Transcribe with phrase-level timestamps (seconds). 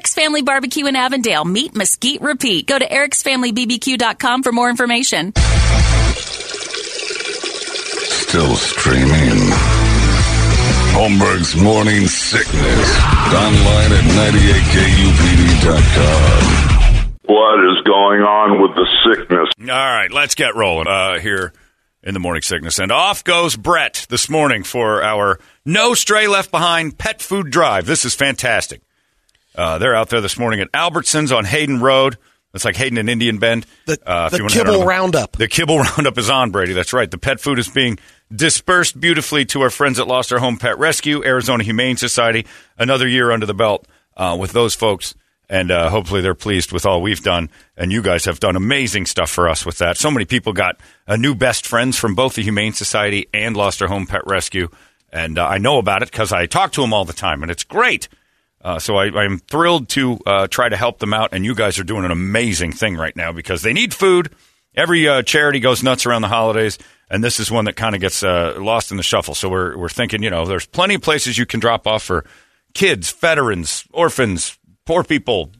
[0.00, 1.44] Eric's Family Barbecue in Avondale.
[1.44, 2.66] Meet Mesquite Repeat.
[2.66, 5.34] Go to ericsfamilybbq.com for more information.
[8.08, 9.52] Still streaming.
[10.96, 12.98] Holmberg's Morning Sickness.
[13.34, 14.04] Online at
[15.68, 17.12] 98kupd.com.
[17.24, 19.50] What is going on with the sickness?
[19.60, 21.52] All right, let's get rolling uh, here
[22.02, 22.78] in the morning sickness.
[22.78, 27.84] And off goes Brett this morning for our No Stray Left Behind Pet Food Drive.
[27.84, 28.80] This is fantastic.
[29.54, 32.16] Uh, they're out there this morning at Albertsons on Hayden Road.
[32.52, 33.64] It's like Hayden and Indian Bend.
[33.86, 35.32] The, Uh, if the kibble roundup.
[35.36, 36.72] The kibble roundup is on, Brady.
[36.72, 37.10] That's right.
[37.10, 37.98] The pet food is being
[38.34, 42.46] dispersed beautifully to our friends at Lost Our Home Pet Rescue, Arizona Humane Society.
[42.78, 45.14] Another year under the belt uh, with those folks.
[45.48, 47.50] And uh, hopefully they're pleased with all we've done.
[47.76, 49.96] And you guys have done amazing stuff for us with that.
[49.96, 50.76] So many people got
[51.08, 54.68] uh, new best friends from both the Humane Society and Lost Our Home Pet Rescue.
[55.12, 57.50] And uh, I know about it because I talk to them all the time, and
[57.50, 58.08] it's great.
[58.62, 61.78] Uh, so I, I'm thrilled to uh, try to help them out, and you guys
[61.78, 64.30] are doing an amazing thing right now because they need food.
[64.74, 66.78] Every uh, charity goes nuts around the holidays,
[67.08, 69.34] and this is one that kind of gets uh, lost in the shuffle.
[69.34, 72.24] So we're we're thinking, you know, there's plenty of places you can drop off for
[72.74, 75.50] kids, veterans, orphans, poor people,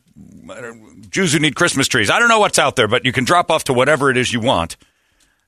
[1.08, 2.10] Jews who need Christmas trees.
[2.10, 4.30] I don't know what's out there, but you can drop off to whatever it is
[4.32, 4.76] you want,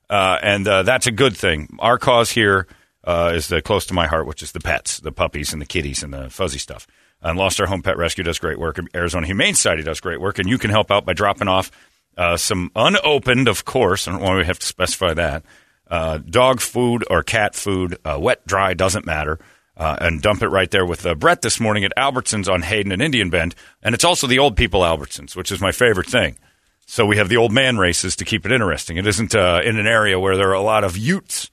[0.09, 1.69] uh, and uh, that's a good thing.
[1.79, 2.67] Our cause here
[3.05, 6.01] is the close to my heart, which is the pets, the puppies and the kitties
[6.01, 6.87] and the fuzzy stuff.
[7.23, 8.79] And Lost Our Home Pet Rescue does great work.
[8.93, 11.71] Arizona Humane Society does great work, and you can help out by dropping off
[12.17, 14.07] uh, some unopened, of course.
[14.07, 15.43] I don't why we have to specify that.
[15.89, 19.39] Uh, dog food or cat food, uh, wet, dry, doesn't matter.
[19.75, 23.01] Uh, and dump it right there with Brett this morning at Albertsons on Hayden and
[23.01, 23.55] Indian Bend.
[23.81, 26.37] And it's also the old people Albertsons, which is my favorite thing.
[26.85, 28.97] So we have the old man races to keep it interesting.
[28.97, 31.49] It isn't uh, in an area where there are a lot of utes.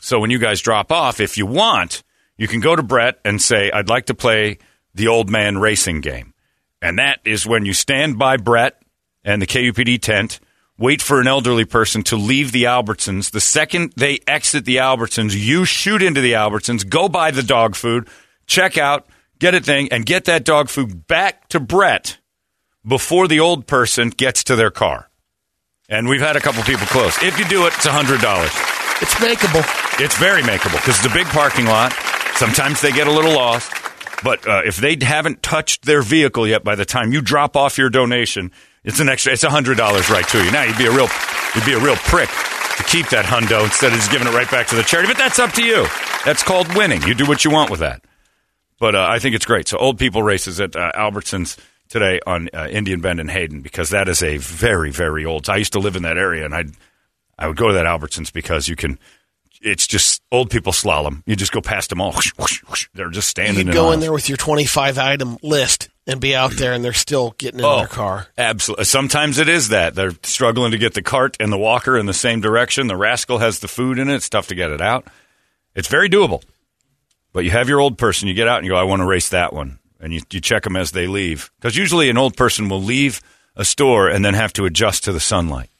[0.00, 2.04] So when you guys drop off, if you want,
[2.36, 4.58] you can go to Brett and say, I'd like to play
[4.94, 6.34] the old man racing game.
[6.80, 8.80] And that is when you stand by Brett
[9.24, 10.38] and the KUPD tent,
[10.78, 13.30] wait for an elderly person to leave the Albertsons.
[13.30, 17.74] The second they exit the Albertsons, you shoot into the Albertsons, go buy the dog
[17.74, 18.08] food,
[18.46, 19.06] check out,
[19.38, 22.18] get a thing, and get that dog food back to Brett
[22.86, 25.10] before the old person gets to their car.
[25.88, 27.22] And we've had a couple people close.
[27.22, 28.14] If you do it, it's $100.
[29.02, 30.00] It's makeable.
[30.00, 31.92] It's very makeable because it's a big parking lot.
[32.36, 33.70] Sometimes they get a little lost.
[34.22, 37.78] But uh, if they haven't touched their vehicle yet by the time you drop off
[37.78, 38.52] your donation,
[38.84, 39.32] it's an extra.
[39.32, 40.50] It's hundred dollars right to you.
[40.50, 41.08] Now you'd be a real,
[41.54, 44.50] you'd be a real prick to keep that hundo instead of just giving it right
[44.50, 45.08] back to the charity.
[45.08, 45.86] But that's up to you.
[46.24, 47.02] That's called winning.
[47.02, 48.04] You do what you want with that.
[48.78, 49.68] But uh, I think it's great.
[49.68, 51.56] So old people races at uh, Albertsons
[51.88, 55.48] today on uh, Indian Bend and Hayden because that is a very very old.
[55.48, 56.64] I used to live in that area and I,
[57.38, 58.98] I would go to that Albertsons because you can.
[59.64, 61.22] It's just old people slalom.
[61.24, 62.12] You just go past them all.
[62.12, 62.88] Whoosh, whoosh, whoosh.
[62.92, 63.74] They're just standing there.
[63.74, 66.92] You go in there with your 25 item list and be out there, and they're
[66.92, 68.26] still getting in their oh, car.
[68.36, 68.84] Absolutely.
[68.84, 69.94] Sometimes it is that.
[69.94, 72.88] They're struggling to get the cart and the walker in the same direction.
[72.88, 74.16] The rascal has the food in it.
[74.16, 75.06] It's tough to get it out.
[75.74, 76.42] It's very doable.
[77.32, 79.06] But you have your old person, you get out and you go, I want to
[79.06, 79.78] race that one.
[79.98, 81.50] And you, you check them as they leave.
[81.58, 83.20] Because usually an old person will leave
[83.56, 85.70] a store and then have to adjust to the sunlight.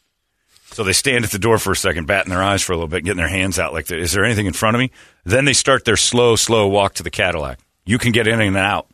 [0.75, 2.89] So they stand at the door for a second, batting their eyes for a little
[2.89, 4.91] bit, getting their hands out like, is there anything in front of me?
[5.23, 7.61] Then they start their slow, slow walk to the Cadillac.
[7.85, 8.89] You can get in and out,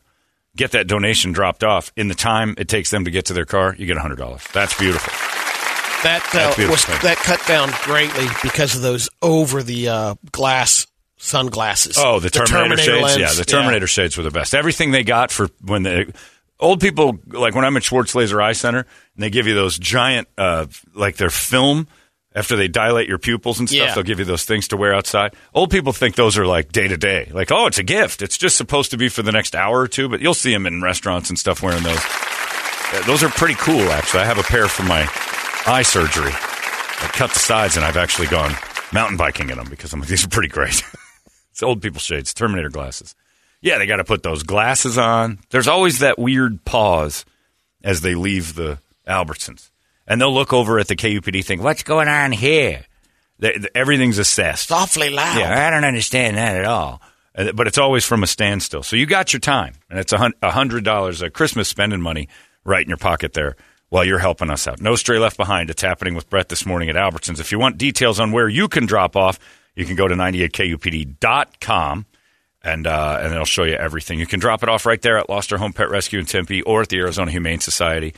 [0.54, 1.90] get that donation dropped off.
[1.96, 4.52] In the time it takes them to get to their car, you get $100.
[4.52, 5.10] That's beautiful.
[6.02, 6.92] That That's uh, beautiful.
[6.92, 10.86] was that cut down greatly because of those over the uh, glass
[11.16, 11.96] sunglasses.
[11.98, 13.02] Oh, the Terminator, shades.
[13.02, 13.18] lens.
[13.18, 14.54] Yeah, the Terminator shades were the best.
[14.54, 16.12] Everything they got for when the
[16.60, 18.84] Old people, like when I'm at Schwartz Laser Eye Center,
[19.20, 20.64] and they give you those giant, uh,
[20.94, 21.86] like their film
[22.34, 23.94] after they dilate your pupils and stuff, Yeah.
[23.94, 25.34] they'll give you those things to wear outside.
[25.52, 27.28] Old people think those are like day to day.
[27.30, 28.22] Like, oh, it's a gift.
[28.22, 30.64] It's just supposed to be for the next hour or two, but you'll see them
[30.66, 31.98] in restaurants and stuff wearing those.
[31.98, 34.20] Uh, those are pretty cool, actually.
[34.20, 35.06] I have a pair from my
[35.66, 36.32] eye surgery.
[36.32, 38.54] I cut the sides, and I've actually gone
[38.90, 40.82] mountain biking in them because I'm like, these are pretty great.
[41.50, 43.14] it's old people shades, Terminator glasses.
[43.60, 45.40] Yeah, they got to put those glasses on.
[45.50, 47.26] There's always that weird pause
[47.82, 48.78] as they leave the
[49.10, 49.70] Albertsons.
[50.06, 51.62] And they'll look over at the KUPD thing.
[51.62, 52.84] What's going on here?
[53.38, 54.64] They, they- everything's assessed.
[54.64, 55.38] It's awfully loud.
[55.38, 57.00] Yeah, I don't understand that at all.
[57.34, 58.82] Uh, But it's always from a standstill.
[58.82, 62.28] So you got your time, and it's a a hundred dollars of Christmas spending money
[62.64, 63.56] right in your pocket there
[63.88, 64.80] while you're helping us out.
[64.80, 65.70] No stray left behind.
[65.70, 67.40] It's happening with Brett this morning at Albertsons.
[67.40, 69.38] If you want details on where you can drop off,
[69.76, 72.06] you can go to 98kupd.com.
[72.62, 74.18] And uh, and it'll show you everything.
[74.20, 76.60] You can drop it off right there at Lost Our Home Pet Rescue in Tempe
[76.62, 78.12] or at the Arizona Humane Society.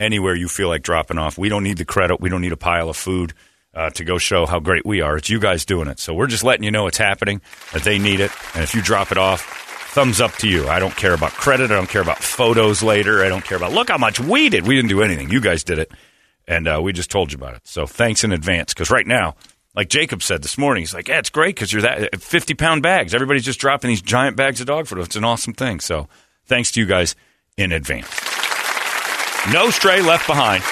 [0.00, 1.38] Anywhere you feel like dropping off.
[1.38, 2.20] We don't need the credit.
[2.20, 3.34] We don't need a pile of food
[3.74, 5.16] uh, to go show how great we are.
[5.16, 5.98] It's you guys doing it.
[5.98, 7.40] So we're just letting you know it's happening,
[7.72, 8.30] that they need it.
[8.54, 9.42] And if you drop it off,
[9.92, 10.68] thumbs up to you.
[10.68, 11.70] I don't care about credit.
[11.70, 13.24] I don't care about photos later.
[13.24, 14.66] I don't care about, look how much we did.
[14.66, 15.30] We didn't do anything.
[15.30, 15.92] You guys did it.
[16.46, 17.66] And uh, we just told you about it.
[17.66, 18.74] So thanks in advance.
[18.74, 19.36] Because right now,
[19.74, 22.82] like Jacob said this morning, he's like, yeah, it's great because you're that 50 pound
[22.82, 23.14] bags.
[23.14, 24.98] Everybody's just dropping these giant bags of dog food.
[24.98, 25.80] It's an awesome thing.
[25.80, 26.08] So
[26.46, 27.14] thanks to you guys
[27.56, 28.41] in advance.
[29.50, 30.62] No stray left behind.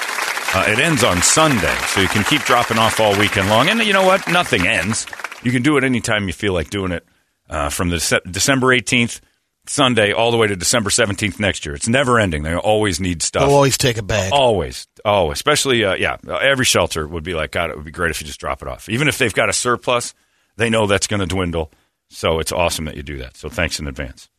[0.53, 3.67] Uh, it ends on Sunday, so you can keep dropping off all weekend long.
[3.67, 4.25] And you know what?
[4.29, 5.05] Nothing ends.
[5.43, 7.05] You can do it anytime you feel like doing it
[7.49, 9.19] uh, from the Dece- December 18th,
[9.65, 11.75] Sunday, all the way to December 17th next year.
[11.75, 12.43] It's never ending.
[12.43, 13.41] They always need stuff.
[13.43, 14.31] They'll always take a bag.
[14.33, 14.87] Always.
[15.03, 18.21] Oh, especially, uh, yeah, every shelter would be like, God, it would be great if
[18.21, 18.87] you just drop it off.
[18.87, 20.13] Even if they've got a surplus,
[20.55, 21.71] they know that's going to dwindle.
[22.09, 23.35] So it's awesome that you do that.
[23.35, 24.29] So thanks in advance.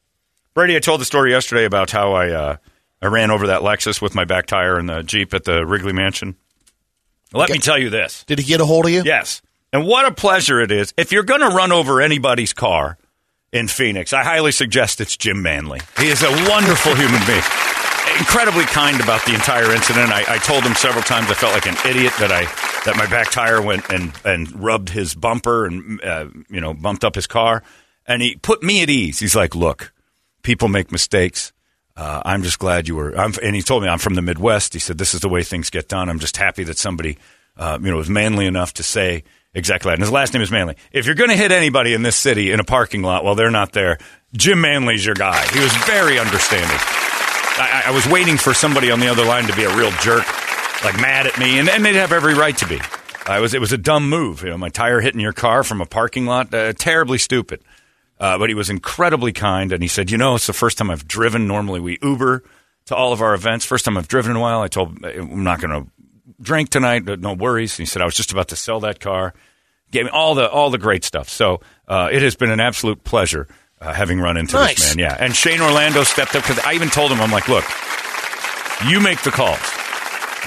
[0.54, 2.56] Brady, I told the story yesterday about how I, uh,
[3.02, 5.92] I ran over that Lexus with my back tire in the Jeep at the Wrigley
[5.92, 6.36] Mansion.
[7.32, 8.24] Let me tell you this.
[8.24, 9.02] Did he get a hold of you?
[9.04, 9.42] Yes.
[9.72, 10.94] And what a pleasure it is.
[10.96, 12.98] If you're going to run over anybody's car
[13.52, 15.80] in Phoenix, I highly suggest it's Jim Manley.
[15.98, 17.42] He is a wonderful human being.
[18.18, 20.12] Incredibly kind about the entire incident.
[20.12, 22.42] I, I told him several times I felt like an idiot that I
[22.84, 27.04] that my back tire went and, and rubbed his bumper and uh, you know bumped
[27.04, 27.62] up his car,
[28.06, 29.20] and he put me at ease.
[29.20, 29.92] He's like, "Look,
[30.42, 31.52] people make mistakes.
[31.96, 34.72] Uh, I'm just glad you were." I'm, and he told me I'm from the Midwest.
[34.72, 37.18] He said, "This is the way things get done." I'm just happy that somebody,
[37.56, 39.24] uh, you know, was manly enough to say
[39.54, 39.94] exactly that.
[39.94, 40.76] And his last name is Manley.
[40.92, 43.50] If you're going to hit anybody in this city in a parking lot while they're
[43.50, 43.98] not there,
[44.34, 45.46] Jim Manley's your guy.
[45.52, 46.78] He was very understanding.
[47.58, 50.24] I, I was waiting for somebody on the other line to be a real jerk,
[50.84, 52.80] like mad at me, and, and they'd have every right to be.
[53.26, 53.54] I was.
[53.54, 54.42] It was a dumb move.
[54.42, 57.62] You know, my tire hitting your car from a parking lot, uh, terribly stupid.
[58.22, 60.90] Uh, but he was incredibly kind, and he said, "You know, it's the first time
[60.92, 61.48] I've driven.
[61.48, 62.44] Normally, we Uber
[62.86, 63.64] to all of our events.
[63.64, 64.60] First time I've driven in a while.
[64.62, 65.90] I told I'm not going to
[66.40, 67.04] drink tonight.
[67.04, 69.34] No worries." he said, "I was just about to sell that car."
[69.90, 71.28] Gave me all the all the great stuff.
[71.28, 73.48] So uh, it has been an absolute pleasure
[73.80, 74.76] uh, having run into Nice.
[74.76, 75.04] this man.
[75.04, 77.64] Yeah, and Shane Orlando stepped up because I even told him, "I'm like, look,
[78.88, 79.58] you make the calls.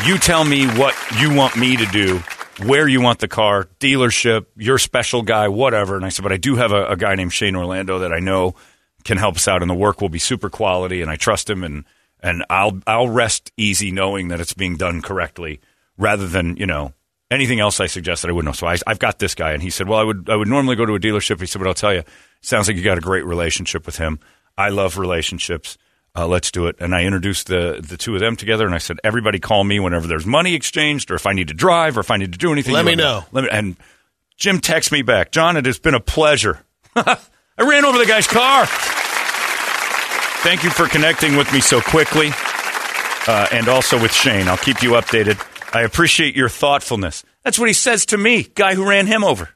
[0.05, 2.23] You tell me what you want me to do."
[2.63, 5.97] Where you want the car, dealership, your special guy, whatever.
[5.97, 8.19] And I said, but I do have a, a guy named Shane Orlando that I
[8.19, 8.55] know
[9.03, 11.63] can help us out, and the work will be super quality, and I trust him,
[11.63, 11.85] and
[12.21, 15.61] and I'll I'll rest easy knowing that it's being done correctly,
[15.97, 16.93] rather than you know
[17.29, 18.57] anything else I suggested I wouldn't know.
[18.57, 20.75] So I, I've got this guy, and he said, well, I would I would normally
[20.75, 21.39] go to a dealership.
[21.39, 22.03] He said, but I'll tell you,
[22.41, 24.19] sounds like you got a great relationship with him.
[24.57, 25.77] I love relationships.
[26.15, 26.77] Uh, let's do it.
[26.79, 29.79] And I introduced the the two of them together, and I said, everybody call me
[29.79, 32.37] whenever there's money exchanged, or if I need to drive, or if I need to
[32.37, 32.73] do anything.
[32.73, 33.25] Let me know.
[33.31, 33.49] Let me.
[33.51, 33.75] And
[34.37, 35.57] Jim texts me back, John.
[35.57, 36.63] It has been a pleasure.
[36.95, 37.17] I
[37.59, 38.65] ran over the guy's car.
[40.45, 42.29] Thank you for connecting with me so quickly,
[43.27, 44.47] uh, and also with Shane.
[44.47, 45.43] I'll keep you updated.
[45.73, 47.25] I appreciate your thoughtfulness.
[47.43, 49.49] That's what he says to me, guy who ran him over.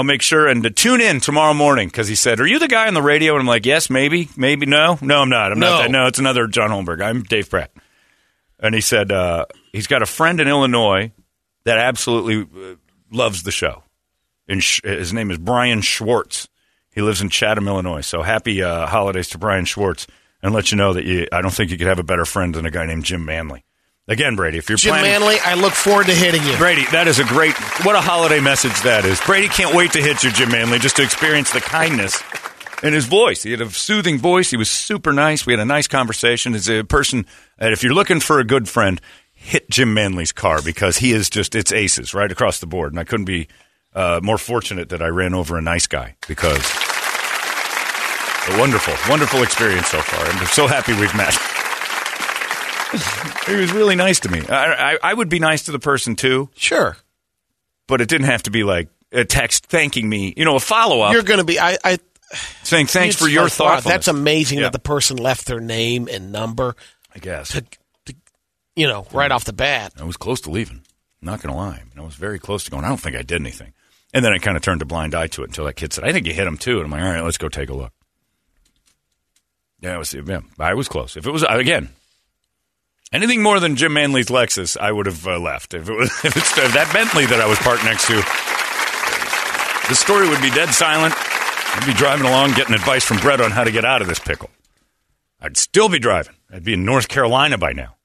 [0.00, 2.68] I'll make sure and to tune in tomorrow morning because he said, "Are you the
[2.68, 5.52] guy on the radio?" And I'm like, "Yes, maybe, maybe no, no, I'm not.
[5.52, 5.68] I'm No.
[5.70, 5.90] not that.
[5.90, 7.02] No, it's another John Holmberg.
[7.02, 7.70] I'm Dave Pratt."
[8.58, 11.12] And he said uh, he's got a friend in Illinois
[11.64, 12.40] that absolutely
[12.72, 12.76] uh,
[13.12, 13.82] loves the show.
[14.48, 16.48] And sh- his name is Brian Schwartz.
[16.94, 18.00] He lives in Chatham, Illinois.
[18.00, 20.06] So happy uh, holidays to Brian Schwartz,
[20.42, 22.54] and let you know that you, I don't think you could have a better friend
[22.54, 23.64] than a guy named Jim Manley.
[24.10, 26.56] Again, Brady, if you're Jim planning, Manley, I look forward to hitting you.
[26.56, 27.54] Brady, that is a great.
[27.84, 29.20] What a holiday message that is.
[29.20, 32.20] Brady can't wait to hit you, Jim Manley, just to experience the kindness
[32.82, 33.44] in his voice.
[33.44, 34.50] He had a soothing voice.
[34.50, 35.46] He was super nice.
[35.46, 36.56] We had a nice conversation.
[36.56, 37.24] As a person,
[37.56, 39.00] and if you're looking for a good friend,
[39.32, 42.92] hit Jim Manley's car because he is just it's aces right across the board.
[42.92, 43.46] And I couldn't be
[43.94, 46.68] uh, more fortunate that I ran over a nice guy because
[48.48, 50.26] A wonderful, wonderful experience so far.
[50.26, 51.38] I'm so happy we've met.
[53.46, 54.40] He was really nice to me.
[54.48, 56.96] I, I, I would be nice to the person too, Sure.
[57.86, 60.34] but it didn't have to be like a text thanking me.
[60.36, 61.58] You know, a follow up You're going to be.
[61.58, 61.78] I.
[61.84, 61.98] I
[62.62, 63.84] saying thanks for your thoughtfulness.
[63.84, 64.66] That's amazing Yeah.
[64.66, 66.76] that the person left their name and number.
[67.12, 67.48] I guess.
[67.48, 67.62] To,
[68.04, 68.14] to,
[68.76, 69.94] you know, right off the bat.
[69.98, 70.82] I was close to leaving.
[71.20, 71.82] Not going to lie.
[71.98, 72.84] I was very close to going.
[72.84, 73.72] I don't think I did anything.
[74.14, 76.04] And then I kind of turned a blind eye to it until that kid said,
[76.04, 76.76] I think you hit him too.
[76.76, 77.92] And I'm like, all right, let's go take a look.
[79.80, 81.16] Yeah, it was, yeah I was close.
[81.16, 81.88] If it was, again,
[83.12, 85.74] anything more than Jim Manley's Lexus, I would have uh, left.
[85.74, 88.14] If it was if it's that Bentley that I was parked next to,
[89.88, 91.14] the story would be dead silent.
[91.16, 94.18] I'd be driving along getting advice from Brett on how to get out of this
[94.18, 94.50] pickle.
[95.40, 96.34] I'd still be driving.
[96.52, 97.96] I'd be in North Carolina by now.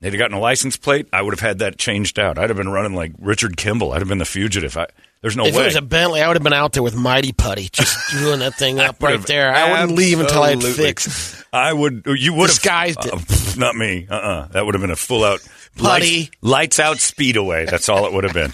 [0.00, 1.08] They'd have gotten a license plate.
[1.12, 2.38] I would have had that changed out.
[2.38, 3.92] I'd have been running like Richard Kimball.
[3.92, 4.76] I'd have been the fugitive.
[4.76, 4.88] I,
[5.24, 5.62] there's no if way.
[5.62, 8.40] it was a Bentley, I would have been out there with Mighty Putty, just doing
[8.40, 9.50] that thing up right there.
[9.50, 11.42] I wouldn't leave until I had fixed.
[11.50, 12.04] I would.
[12.04, 13.56] You would Disguised have it.
[13.56, 14.06] Uh, not me.
[14.10, 14.14] Uh.
[14.14, 15.40] uh That would have been a full out
[15.78, 16.18] Putty.
[16.18, 17.64] lights, lights out speed away.
[17.64, 18.50] That's all it would have been.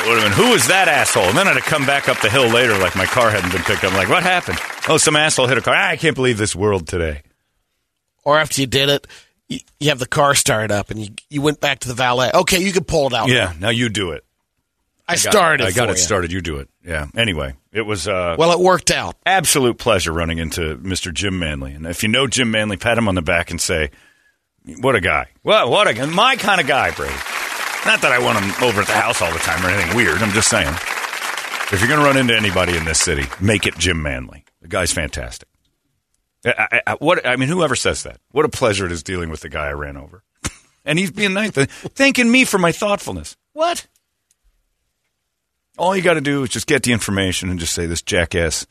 [0.00, 0.44] It would have been.
[0.44, 1.26] Who was that asshole?
[1.26, 3.62] And then I'd have come back up the hill later, like my car hadn't been
[3.62, 3.92] picked up.
[3.92, 4.58] I'm like, what happened?
[4.88, 5.76] Oh, some asshole hit a car.
[5.76, 7.22] I can't believe this world today.
[8.24, 9.06] Or after you did it,
[9.48, 12.32] you, you have the car started up and you you went back to the valet.
[12.34, 13.28] Okay, you can pull it out.
[13.28, 13.52] Yeah.
[13.60, 14.24] Now you do it.
[15.10, 15.66] I got- started.
[15.66, 15.98] I got it you.
[15.98, 16.32] started.
[16.32, 16.68] You do it.
[16.84, 17.06] Yeah.
[17.16, 18.08] Anyway, it was.
[18.08, 19.16] uh Well, it worked out.
[19.26, 21.12] absolute pleasure running into Mr.
[21.12, 21.72] Jim Manley.
[21.72, 23.90] And if you know Jim Manley, pat him on the back and say,
[24.80, 25.26] "What a guy!
[25.44, 26.06] Well, what a!
[26.06, 27.14] My kind of guy, Brady."
[27.86, 30.18] Not that I want him over at the house all the time or anything weird.
[30.18, 33.78] I'm just saying, if you're going to run into anybody in this city, make it
[33.78, 34.44] Jim Manley.
[34.60, 35.48] The guy's fantastic.
[36.44, 39.30] I, I, I- what I mean, whoever says that, what a pleasure it is dealing
[39.30, 40.22] with the guy I ran over,
[40.84, 43.36] and he's being nice, thanking me for my thoughtfulness.
[43.54, 43.86] What?
[45.80, 48.66] All you got to do is just get the information and just say this jackass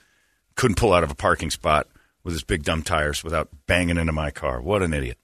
[0.55, 1.87] couldn't pull out of a parking spot
[2.23, 4.61] with his big dumb tires without banging into my car.
[4.61, 5.17] What an idiot.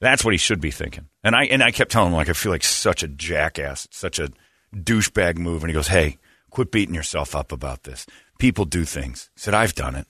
[0.00, 1.08] That's what he should be thinking.
[1.24, 3.96] And I and I kept telling him like I feel like such a jackass, it's
[3.98, 4.28] such a
[4.74, 5.62] douchebag move.
[5.64, 6.18] And he goes, "Hey,
[6.50, 8.06] quit beating yourself up about this.
[8.38, 10.06] People do things." He said, "I've done it."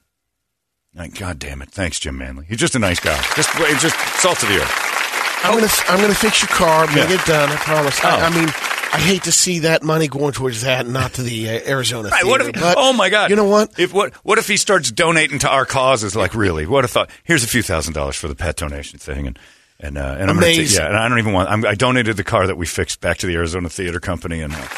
[0.95, 1.71] Like, God damn it!
[1.71, 2.45] Thanks, Jim Manley.
[2.49, 3.17] He's just a nice guy.
[3.35, 3.51] Just,
[3.81, 5.41] just salt of the earth.
[5.45, 6.87] I'm gonna I'm gonna fix your car.
[6.89, 7.15] Make Yeah.
[7.15, 7.49] it done.
[7.51, 7.99] I promise.
[8.03, 8.09] Oh.
[8.09, 8.49] I, I mean,
[8.95, 12.11] I hate to see that money going towards that, and not to the uh, Arizona.
[12.11, 13.29] Right, theater, if, but oh my God!
[13.29, 13.77] You know what?
[13.79, 16.15] If what what if he starts donating to our causes?
[16.15, 17.11] Like really, what a thought!
[17.25, 19.39] Here's a few thousand dollars for the pet donation thing, and
[19.81, 20.81] and uh, and I'm gonna Amazing.
[20.81, 21.51] yeah, and I don't even want.
[21.51, 24.55] I'm, I donated the car that we fixed back to the Arizona Theater Company, and
[24.55, 24.69] uh,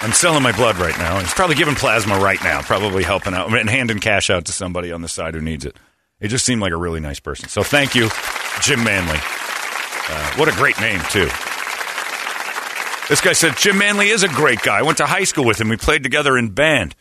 [0.00, 1.18] I'm selling my blood right now.
[1.18, 4.92] He's probably giving plasma right now, probably helping out and handing cash out to somebody
[4.92, 5.76] on the side who needs it.
[6.20, 7.50] It just seemed like a really nice person.
[7.50, 8.08] So thank you,
[8.62, 9.18] Jim Manley.
[10.08, 11.28] Uh, what a great name too.
[13.08, 14.78] This guy said Jim Manley is a great guy.
[14.78, 15.68] I went to high school with him.
[15.68, 16.96] We played together in band.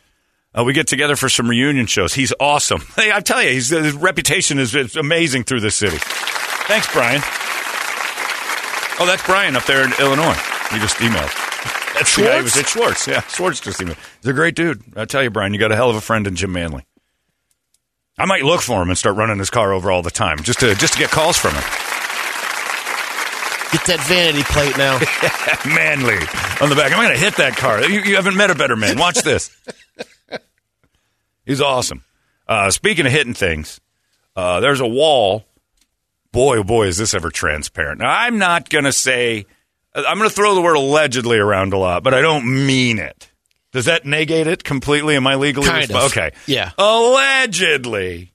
[0.53, 2.13] Uh, we get together for some reunion shows.
[2.13, 2.81] He's awesome.
[2.95, 5.97] Hey, I tell you, he's, his reputation is, amazing through this city.
[5.99, 7.21] Thanks, Brian.
[8.97, 10.37] Oh, that's Brian up there in Illinois.
[10.71, 11.33] He just emailed.
[11.95, 13.07] That's the guy who was at Schwartz.
[13.07, 13.97] Yeah, Schwartz just emailed.
[14.21, 14.83] He's a great dude.
[14.97, 16.85] I tell you, Brian, you got a hell of a friend in Jim Manley.
[18.17, 20.59] I might look for him and start running his car over all the time just
[20.59, 21.63] to just to get calls from him.
[23.75, 24.99] Get that vanity plate now.
[25.75, 26.15] Manly
[26.61, 26.93] on the back.
[26.93, 27.83] I'm going to hit that car.
[27.83, 28.97] You, you haven't met a better man.
[28.97, 29.53] Watch this.
[31.45, 32.05] He's awesome.
[32.47, 33.81] Uh, speaking of hitting things,
[34.33, 35.43] uh, there's a wall.
[36.31, 37.99] Boy, oh boy, is this ever transparent.
[37.99, 39.45] Now, I'm not going to say,
[39.93, 43.29] I'm going to throw the word allegedly around a lot, but I don't mean it.
[43.73, 45.17] Does that negate it completely?
[45.17, 45.97] Am I legally Kind of.
[46.11, 46.31] Okay.
[46.47, 46.71] Yeah.
[46.77, 48.31] Allegedly.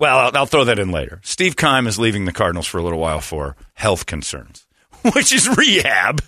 [0.00, 1.20] Well, I'll, I'll throw that in later.
[1.22, 4.66] Steve Keim is leaving the Cardinals for a little while for health concerns,
[5.12, 6.22] which is rehab.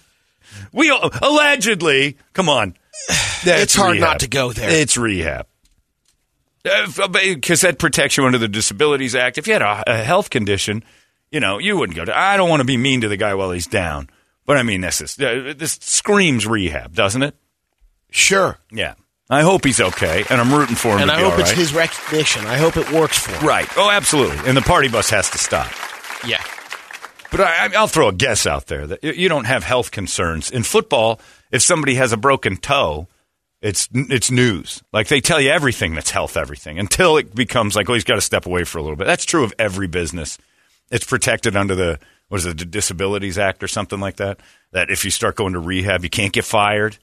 [0.73, 2.76] We allegedly, come on.
[3.45, 4.09] It's hard rehab.
[4.09, 4.71] not to go there.
[4.71, 5.49] It's rehab.
[6.62, 9.37] Because that protects you under the Disabilities Act.
[9.37, 10.85] If you had a, a health condition,
[11.33, 12.17] you know, you wouldn't go to.
[12.17, 14.09] I don't want to be mean to the guy while he's down,
[14.47, 17.35] but I mean, this is uh, this screams rehab, doesn't it?
[18.11, 18.59] Sure.
[18.71, 18.95] Yeah.
[19.33, 21.41] I hope he's okay, and I'm rooting for him And to I be hope all
[21.41, 21.59] it's right.
[21.59, 22.47] his recognition.
[22.47, 23.47] I hope it works for him.
[23.47, 23.69] Right.
[23.77, 24.39] Oh, absolutely.
[24.49, 25.71] And the party bus has to stop.
[26.27, 26.43] Yeah.
[27.31, 30.51] But I, I'll throw a guess out there that you- you don't have health concerns
[30.51, 31.19] in football.
[31.51, 33.09] If somebody has a broken toe,
[33.62, 34.83] it's it's news.
[34.93, 38.17] Like they tell you everything that's health, everything until it becomes like, oh, he's got
[38.17, 39.07] to step away for a little bit.
[39.07, 40.37] That's true of every business.
[40.91, 41.99] It's protected under the
[42.29, 44.41] what is it, the Disabilities Act or something like that.
[44.73, 46.99] That if you start going to rehab, you can't get fired.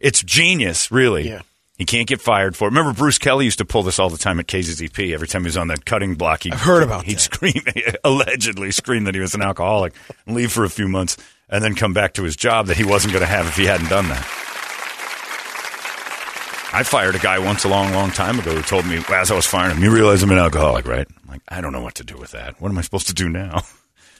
[0.00, 1.28] It's genius, really.
[1.28, 1.42] Yeah.
[1.76, 2.70] He can't get fired for it.
[2.70, 5.12] Remember, Bruce Kelly used to pull this all the time at KZZP.
[5.12, 7.20] Every time he was on that cutting block, he, I've heard about he'd that.
[7.20, 7.62] scream,
[8.04, 9.92] allegedly scream that he was an alcoholic,
[10.26, 11.16] and leave for a few months,
[11.48, 13.64] and then come back to his job that he wasn't going to have if he
[13.64, 14.24] hadn't done that.
[16.72, 19.34] I fired a guy once a long, long time ago who told me as I
[19.36, 21.94] was firing him, "You realize I'm an alcoholic, right?" I'm like, "I don't know what
[21.96, 22.60] to do with that.
[22.60, 23.62] What am I supposed to do now?"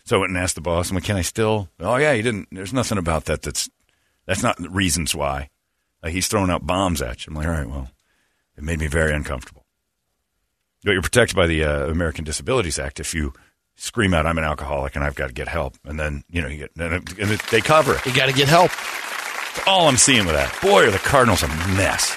[0.06, 0.90] So I went and asked the boss.
[0.90, 2.48] I'm like, "Can I still?" Oh yeah, he didn't.
[2.52, 3.40] There's nothing about that.
[3.40, 3.70] That's
[4.26, 5.48] that's not reasons why.
[6.04, 7.30] Like he's throwing out bombs at you.
[7.30, 7.88] I'm like, all right, well,
[8.58, 9.64] it made me very uncomfortable.
[10.84, 13.32] But you're protected by the uh, American Disabilities Act if you
[13.74, 16.48] scream out, "I'm an alcoholic and I've got to get help," and then you know
[16.48, 18.04] you get and, it, and it, they cover it.
[18.04, 18.70] You got to get help.
[19.66, 22.14] All I'm seeing with that, boy, are the Cardinals a mess.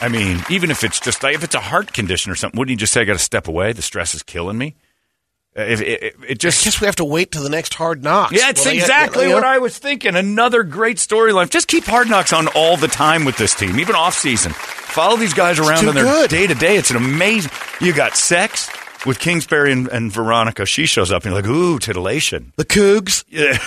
[0.00, 2.70] I mean, even if it's just like if it's a heart condition or something, wouldn't
[2.70, 3.72] you just say I got to step away?
[3.72, 4.76] The stress is killing me.
[5.56, 7.74] Uh, If it, it, it I just guess we have to wait till the next
[7.74, 8.32] hard knocks.
[8.32, 10.14] yeah, it's Well, exactly you know, what I was thinking.
[10.16, 11.48] Another great storyline.
[11.50, 14.52] Just keep Hard Knocks on all the time with this team, even off season.
[14.52, 16.76] Follow these guys around on their day to day.
[16.76, 17.50] It's an amazing.
[17.80, 18.70] You got sex
[19.06, 20.66] with Kingsbury and, and Veronica.
[20.66, 22.52] She shows up and you're like, ooh, titillation.
[22.56, 23.24] The Cougs.
[23.30, 23.58] Yeah,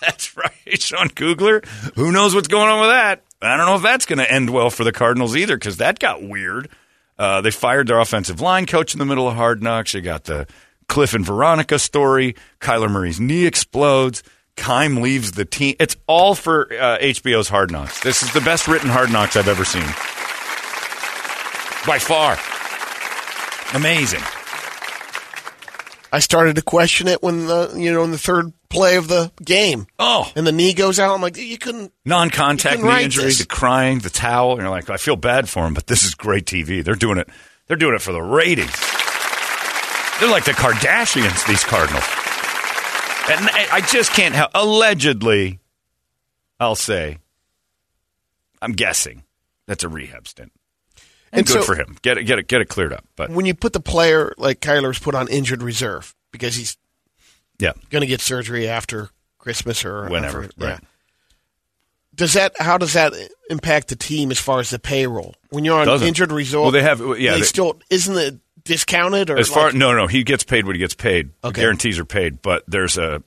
[0.00, 0.50] that's right.
[0.80, 1.62] Sean Kugler.
[1.96, 3.22] Who knows what's going on with that?
[3.42, 5.98] I don't know if that's going to end well for the Cardinals either because that
[5.98, 6.68] got weird.
[7.18, 9.92] Uh, they fired their offensive line coach in the middle of Hard Knocks.
[9.94, 10.46] You got the
[10.88, 12.34] Kliff and Veronica story.
[12.60, 14.22] Kyler Murray's knee explodes.
[14.56, 15.74] Keim leaves the team.
[15.80, 18.00] It's all for uh, HBO's Hard Knocks.
[18.02, 19.82] This is the best written Hard Knocks I've ever seen.
[21.86, 22.38] By far.
[23.76, 24.20] Amazing.
[26.12, 29.32] I started to question it when the you know in the third play of the
[29.44, 31.12] game, Oh, and the knee goes out.
[31.14, 31.92] I'm like, you couldn't.
[32.04, 34.52] non-contact You can knee injury, the crying, the towel.
[34.52, 36.84] And you're like, I feel bad for him, but this is great TV.
[36.84, 37.28] They're doing it.
[37.66, 38.70] They're doing it for the ratings.
[40.20, 41.46] They're like the Kardashians.
[41.46, 42.04] These Cardinals,
[43.30, 44.50] and I just can't help.
[44.54, 45.58] Allegedly,
[46.60, 47.18] I'll say,
[48.62, 49.24] I'm guessing
[49.66, 50.52] that's a rehab stint.
[51.32, 51.96] And, And good so- for him.
[52.02, 53.04] Get it, get it, get it cleared up.
[53.16, 56.76] But When you put the player like Kyler's put on injured reserve because he's
[57.58, 60.80] yeah, going to get surgery after Christmas or Whenever, after- right.
[62.14, 62.52] Does that?
[62.60, 63.12] How does that
[63.50, 65.34] impact the team as far as the payroll?
[65.50, 66.06] When you're on Doesn't.
[66.06, 69.66] injured reserve, Well, they have- yeah, They they- still isn't it discounted or As far
[69.66, 71.30] like- no, no, he gets paid what he gets paid.
[71.42, 71.60] The Okay.
[71.62, 73.22] guarantees are paid, but there's a,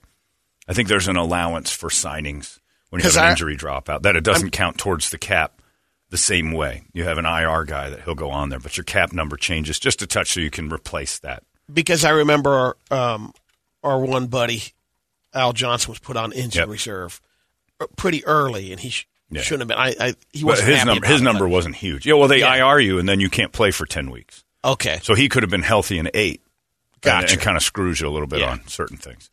[0.67, 4.15] I think there's an allowance for signings when you have an I- injury dropout that
[4.15, 5.61] it doesn't count towards the cap
[6.09, 6.83] the same way.
[6.93, 9.79] You have an IR guy that he'll go on there, but your cap number changes
[9.79, 11.43] just a touch so you can replace that.
[11.71, 13.33] because I remember um,
[13.83, 14.63] our one buddy
[15.33, 16.69] Al Johnson was put on injury Yep.
[16.69, 17.21] reserve
[17.81, 19.41] uh, pretty early, and he sh- Yeah.
[19.41, 19.77] shouldn't have been.
[20.01, 22.07] I, I he wasn't his number, his it, number but- wasn't huge.
[22.07, 22.55] Yeah, well, they Yeah.
[22.71, 24.45] IR you and then you can't play for ten weeks.
[24.63, 24.99] Okay.
[25.03, 26.41] So he could have been healthy in eight.
[27.03, 27.37] And Gotcha.
[27.37, 28.49] kind of screws you a little bit Yeah.
[28.51, 29.29] on certain things.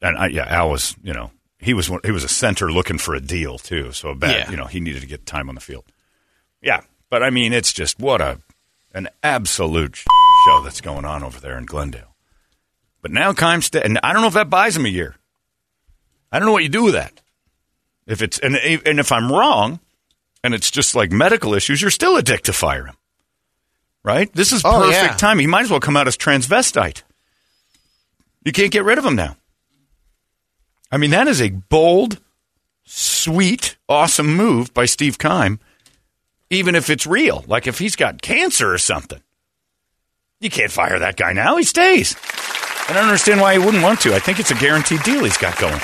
[0.00, 3.14] And I, yeah, Al was, you know, he was he was a center looking for
[3.14, 3.92] a deal too.
[3.92, 4.50] So bad, Yeah.
[4.50, 5.84] you know, he needed to get time on the field.
[6.60, 8.38] Yeah, but I mean, it's just what a
[8.94, 12.14] an absolute show that's going on over there in Glendale.
[13.00, 15.16] But now Keim's sta- and I don't know if that buys him a year.
[16.30, 17.20] I don't know what you do with that.
[18.06, 19.80] If it's and and if I'm wrong,
[20.44, 22.96] and it's just like medical issues, you're still a dick to fire him
[24.04, 24.32] right?
[24.34, 25.16] This is Oh, perfect yeah.
[25.16, 25.38] time.
[25.38, 27.02] He might as well come out as transvestite.
[28.44, 29.36] You can't get rid of him now.
[30.90, 32.18] I mean, that is a bold,
[32.84, 35.58] sweet, awesome move by Steve Keim,
[36.50, 37.44] even if it's real.
[37.46, 39.20] Like if he's got cancer or something.
[40.40, 41.56] You can't fire that guy now.
[41.56, 42.16] He stays.
[42.88, 44.12] I don't understand why he wouldn't want to.
[44.14, 45.80] I think it's a guaranteed deal he's got going.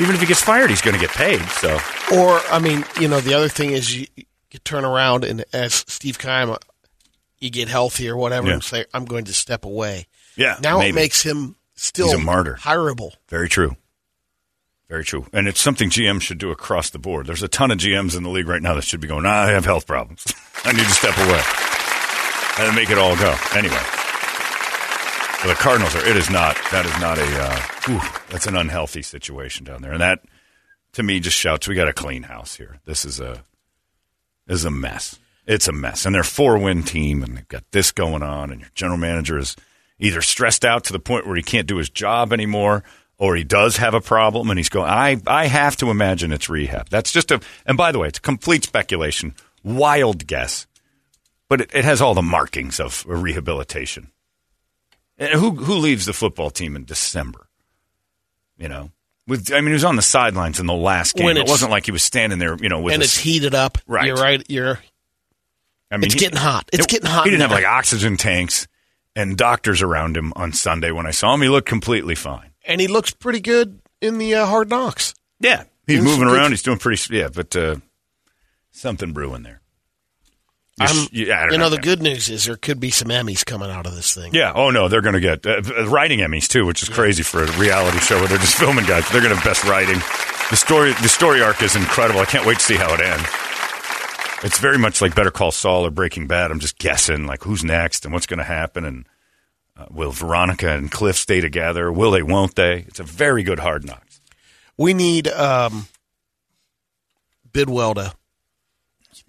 [0.00, 1.40] Even if he gets fired, he's going to get paid.
[1.48, 1.74] So
[2.14, 5.72] Or I mean, you know, the other thing is you, you turn around and as
[5.88, 6.54] Steve Keim,
[7.38, 8.54] you get healthy or whatever, Yeah.
[8.54, 10.90] and say, "I'm going to step away." yeah, Now maybe.
[10.90, 12.56] it makes him still He's a martyr.
[12.60, 13.12] hireable.
[13.28, 13.76] Very true.
[14.88, 15.26] Very true.
[15.32, 17.26] And it's something GMs should do across the board.
[17.26, 19.48] There's a ton of GMs in the league right now that should be going, I
[19.50, 20.24] have health problems.
[20.64, 21.42] I need to step away.
[22.66, 23.34] And make it all go.
[23.54, 23.82] Anyway.
[25.40, 28.56] For the Cardinals are it is not that is not a uh, whew, that's an
[28.56, 29.92] unhealthy situation down there.
[29.92, 30.20] And that
[30.92, 32.80] to me just shouts, we got a clean house here.
[32.86, 33.44] This is a
[34.46, 35.18] this is a mess.
[35.46, 36.04] It's a mess.
[36.04, 39.38] And they're four win team and they've got this going on and your general manager
[39.38, 39.56] is
[39.98, 42.82] either stressed out to the point where he can't do his job anymore
[43.18, 46.48] or he does have a problem and he's going I I have to imagine it's
[46.48, 46.88] rehab.
[46.90, 50.66] That's just a and by the way, it's complete speculation, wild guess.
[51.48, 54.10] But it, it has all the markings of rehabilitation.
[55.16, 57.48] And who who leaves the football team in December?
[58.58, 58.90] You know,
[59.26, 61.36] with I mean, he was on the sidelines in the last game.
[61.36, 63.78] It wasn't like he was standing there, you know, with and a it's heated up.
[63.86, 64.06] Right.
[64.06, 64.42] You're right.
[64.48, 64.80] You're
[65.90, 66.68] I mean, It's getting hot.
[66.72, 68.66] It's it- getting hot He didn't have like oxygen tanks
[69.14, 70.90] and doctors around him on Sunday.
[70.90, 72.50] When I saw him, he looked completely fine.
[72.66, 75.14] and he looks pretty good in the uh, hard knocks.
[75.40, 76.50] Yeah, he's Doing moving some around.
[76.50, 77.00] He's doing pretty.
[77.16, 77.76] Yeah, but uh,
[78.72, 79.60] something brewing there.
[80.80, 81.84] You sh- I'm- you- I don't you know, the man.
[81.84, 84.34] good news is there could be some Emmys coming out of this thing.
[84.34, 84.52] Yeah.
[84.54, 87.42] Oh no, they're going to get uh, uh, writing Emmys too, which is crazy for
[87.44, 89.08] a reality show where they're just filming guys.
[89.10, 89.98] They're going to have best writing.
[90.50, 92.20] The story, the story arc is incredible.
[92.20, 93.24] I can't wait to see how it ends.
[94.42, 96.50] It's very much like Better Call Saul or Breaking Bad.
[96.50, 99.06] I'm just guessing, like who's next and what's going to happen, and
[99.76, 101.90] uh, will Veronica and Kliff stay together?
[101.90, 102.22] Will they?
[102.22, 102.84] Won't they?
[102.86, 104.20] It's a very good Hard Knocks.
[104.76, 105.88] We need um,
[107.52, 108.12] Bidwell to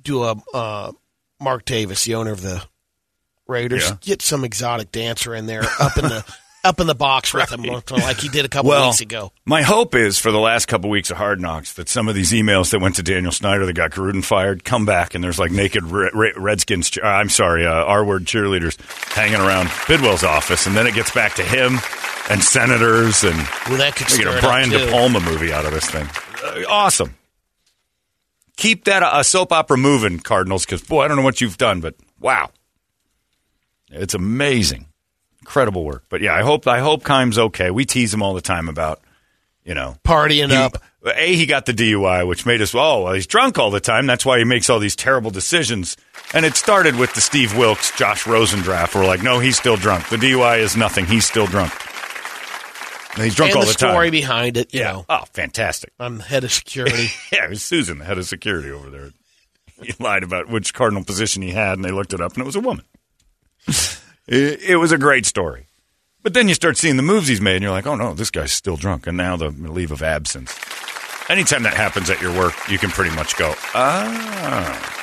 [0.02, 0.92] do a uh,
[1.40, 2.64] Mark Davis, the owner of the
[3.48, 3.98] Raiders, Yeah.
[4.02, 6.26] get some exotic dancer in there up in the
[6.68, 9.32] up in the box with him, like he did a couple Well, weeks ago.
[9.46, 12.32] my hope is for the last couple weeks of Hard Knocks that some of these
[12.32, 15.52] emails that went to Daniel Snyder that got Gruden fired come back and there's like
[15.52, 18.78] naked Re- Re- Redskins, che- I'm sorry, uh, R word cheerleaders
[19.14, 21.78] hanging around Bidwell's office, and then it gets back to him
[22.30, 23.36] and senators and
[23.68, 24.70] Well, that could get a Brian.
[24.70, 26.08] De Palma movie out of this thing.
[26.44, 27.16] Uh, awesome.
[28.58, 31.80] Keep that uh, soap opera moving, Cardinals, because boy, I don't know what you've done,
[31.80, 32.50] but wow,
[33.92, 34.88] it's amazing,
[35.48, 36.04] incredible work.
[36.10, 37.72] But yeah, I hope I hope Keim's okay.
[37.72, 39.02] We tease him all the time about
[39.64, 40.78] you know Partying he- up.
[41.16, 44.08] A, he got the DUI, which made us, oh, well, he's drunk all the time.
[44.08, 45.96] That's why he makes all these terrible decisions.
[46.34, 48.94] And it started with the Steve Wilks, Josh Rosen draft.
[48.94, 50.10] We're like, no, he's still drunk.
[50.10, 51.06] The DUI is nothing.
[51.06, 51.72] He's still drunk.
[53.14, 53.92] And he's drunk and all the the, time.
[53.92, 54.92] story behind it, you yeah.
[54.92, 55.06] know.
[55.08, 55.94] Oh, fantastic.
[55.98, 57.08] I'm head of security.
[57.32, 59.12] Yeah, it was Susan, the head of security over there.
[59.82, 62.46] He lied about which cardinal position he had, and they looked it up, and it
[62.46, 62.84] was a woman.
[64.28, 65.68] It, it was a great story.
[66.24, 68.32] But then you start seeing the moves he's made, and you're like, oh no, this
[68.32, 69.08] guy's still drunk.
[69.08, 70.54] And now the leave of absence.
[71.30, 74.94] Anytime that happens at your work, you can pretty much go, ah.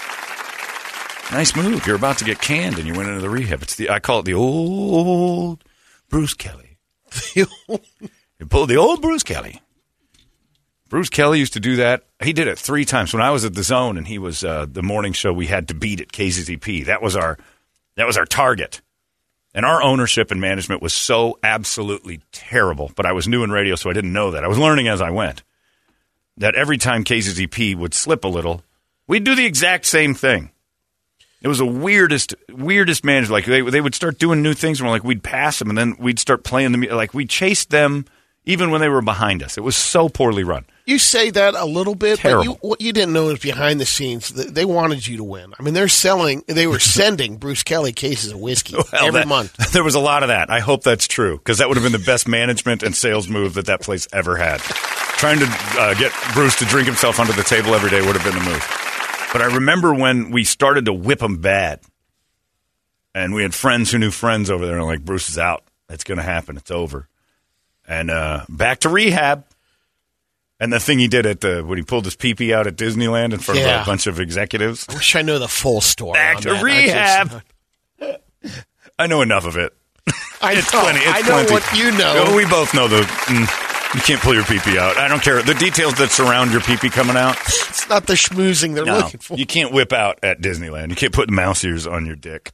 [1.33, 1.87] Nice move.
[1.87, 3.63] You're about to get canned, and you went into the rehab.
[3.63, 5.65] It's the I call it the old
[6.09, 6.79] Bruce Kelly.
[8.41, 9.63] You pulled the old Bruce Kelly.
[10.89, 12.05] Bruce Kelly used to do that.
[12.23, 14.67] He did it three times when I was at the Zone, and he was uh,
[14.71, 16.87] the morning show we had to beat at KZZP.
[16.87, 17.39] That was our
[17.97, 18.81] that was our target,
[19.55, 22.91] and our ownership and management was so absolutely terrible.
[22.97, 24.45] But I was new in radio, so I didn't know that.
[24.45, 25.43] I was learning as I went.
[26.37, 28.63] That every time KZZP would slip a little,
[29.07, 30.51] we'd do the exact same thing.
[31.41, 33.31] It was the weirdest, weirdest management.
[33.31, 35.79] Like they they would start doing new things, and we're like we'd pass them, and
[35.79, 36.83] then we'd start playing them.
[36.83, 38.07] Like we chased them
[38.47, 39.57] even when they were behind us.
[39.57, 40.65] It was so poorly run.
[40.87, 42.45] You say that a little bit, Terrible.
[42.45, 45.25] but you, what you didn't know is behind the scenes, th- they wanted you to
[45.25, 45.55] win.
[45.59, 49.29] I mean, they're selling, they were sending Bruce Kelly cases of whiskey Well, every that-
[49.29, 49.57] month.
[49.73, 50.51] There was a lot of that.
[50.51, 53.55] I hope that's true because that would have been the best management and sales move
[53.55, 54.61] that that place ever had.
[54.61, 58.25] Trying to uh, get Bruce to drink himself under the table every day would have
[58.25, 58.63] been the move.
[59.33, 61.81] But I remember when we started to whip him bad,
[63.15, 65.65] and we had friends who knew friends over there, and like Bruce is out.
[65.89, 66.57] It's going to happen.
[66.57, 67.09] It's over.
[67.87, 69.45] And uh, back to rehab.
[70.61, 72.77] And the thing he did at the when he pulled his pee pee out at
[72.77, 74.87] Disneyland in front of a bunch of executives.
[74.89, 76.15] I wish I knew the full story.
[76.15, 76.59] Back on to that.
[76.59, 77.43] I rehab.
[78.01, 78.65] just-
[78.99, 79.73] I know enough of it.
[80.41, 81.01] I, It's know, plenty.
[81.01, 81.53] It's I know plenty.
[81.53, 82.35] what you know.
[82.37, 83.01] We both know the.
[83.01, 84.97] Mm, you can't pull your pee out.
[84.99, 85.43] I don't care.
[85.43, 87.37] The details that surround your pee coming out.
[87.47, 89.37] it's not the schmoozing they're No, looking for.
[89.37, 90.91] you can't whip out at Disneyland.
[90.91, 92.53] You can't put mouse ears on your dick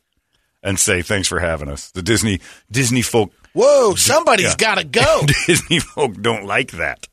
[0.62, 1.90] and say thanks for having us.
[1.90, 2.40] The Disney
[2.70, 4.56] Disney folk Whoa, somebody's Yeah.
[4.56, 5.22] got to go.
[5.46, 7.06] Disney folk don't like that.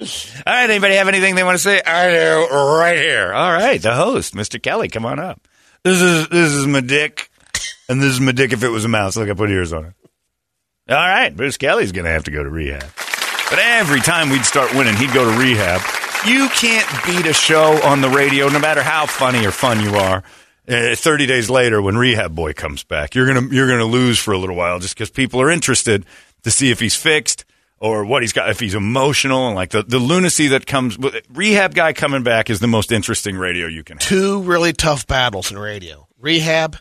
[0.00, 0.06] All
[0.46, 1.82] right, anybody have anything they want to say?
[1.84, 3.32] I do, right here.
[3.32, 4.62] All right, the host, Mr.
[4.62, 5.46] Kelly, come on up.
[5.82, 7.30] This is this is my dick,
[7.88, 9.16] and this is my dick if it was a mouse.
[9.16, 9.94] Look, I put ears on it.
[10.88, 12.84] All right, Bruce Kelly's going to have to go to rehab.
[13.50, 15.80] But every time we'd start winning, he'd go to rehab.
[16.26, 19.94] You can't beat a show on the radio, no matter how funny or fun you
[19.96, 20.22] are.
[20.68, 24.32] Uh, Thirty days later, when Rehab Boy comes back, you're gonna you're gonna lose for
[24.32, 26.04] a little while just because people are interested
[26.42, 27.44] to see if he's fixed
[27.80, 30.98] or what he's got, if he's emotional and like the, the lunacy that comes.
[30.98, 34.06] with Rehab guy coming back is the most interesting radio you can have.
[34.08, 36.76] two really tough battles in radio: rehab,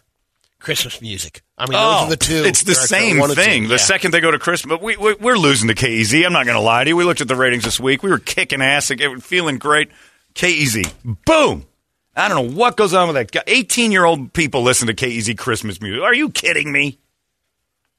[0.59, 1.41] Christmas music.
[1.57, 2.41] I mean, those are the two.
[2.43, 3.27] Oh, It's the same two.
[3.35, 3.63] thing.
[3.63, 3.77] The Yeah.
[3.77, 6.25] second they go to Christmas, but we, we, we're losing to KEZ.
[6.25, 6.95] I'm not going to lie to you.
[6.95, 8.03] We looked at the ratings this week.
[8.03, 9.89] We were kicking ass, feeling great.
[10.35, 10.93] KEZ,
[11.25, 11.65] boom.
[12.17, 13.31] I don't know what goes on with that.
[13.31, 13.43] guy.
[13.45, 16.01] 18 year old people listen to KEZ Christmas music.
[16.01, 16.99] Are you kidding me?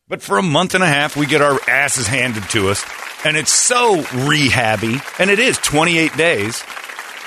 [0.09, 2.83] But for a month and a half, we get our asses handed to us,
[3.25, 6.63] and it's so rehabby, and it is 28 days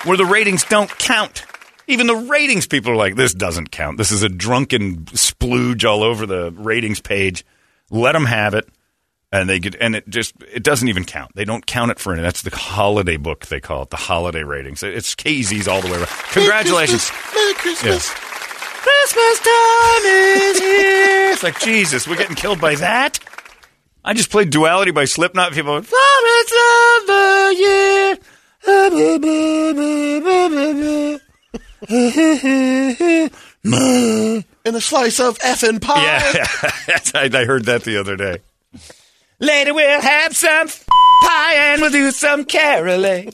[0.04, 1.46] where the ratings don't count.
[1.88, 3.98] Even the ratings people are like, this doesn't count.
[3.98, 7.46] This is a drunken splooge all over the ratings page.
[7.92, 8.68] Let them have it.
[9.34, 11.32] And they get, and it just, it doesn't even count.
[11.36, 12.22] They don't count it for any.
[12.22, 14.84] That's the holiday book, they call it, the holiday ratings.
[14.84, 16.10] It's KZ's all the way around.
[16.32, 17.10] Congratulations.
[17.34, 18.10] Merry Christmas.
[18.10, 18.32] Yes.
[18.84, 21.32] Christmas time is here.
[21.32, 23.20] It's like, Jesus, we're getting killed by that?
[24.04, 25.54] I just played Duality by Slipknot.
[25.54, 26.52] People went, Flowers
[27.08, 28.18] of year.
[34.64, 36.04] And a slice of effing pie.
[36.04, 36.48] Yeah,
[37.40, 38.40] I heard that the other day.
[39.42, 40.68] Later we'll have some
[41.24, 43.34] pie and we'll do some caroling.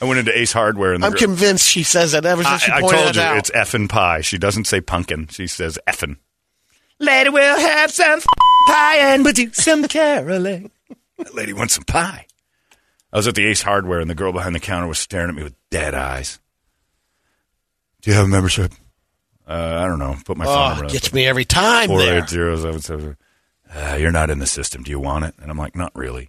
[0.00, 2.62] I went into Ace Hardware and I'm girl- convinced she says that ever I, since
[2.62, 3.36] she I pointed told it you out.
[3.36, 4.20] it's effing pie.
[4.22, 5.28] She doesn't say pumpkin.
[5.28, 6.16] She says effing.
[6.98, 8.20] Lady will have some
[8.66, 10.70] pie and we'll do some caroling.
[11.18, 12.26] That lady wants some pie.
[13.12, 15.34] I was at the Ace Hardware and the girl behind the counter was staring at
[15.36, 16.40] me with dead eyes.
[18.00, 18.72] Do you have a membership?
[19.46, 20.16] Uh, I don't know.
[20.24, 20.88] Put my phone oh, number.
[20.92, 22.18] gets me every time Four there.
[22.22, 23.16] eight zero seven seven.
[23.74, 24.82] Uh, you're not in the system.
[24.82, 25.34] Do you want it?
[25.40, 26.28] And I'm like, not really.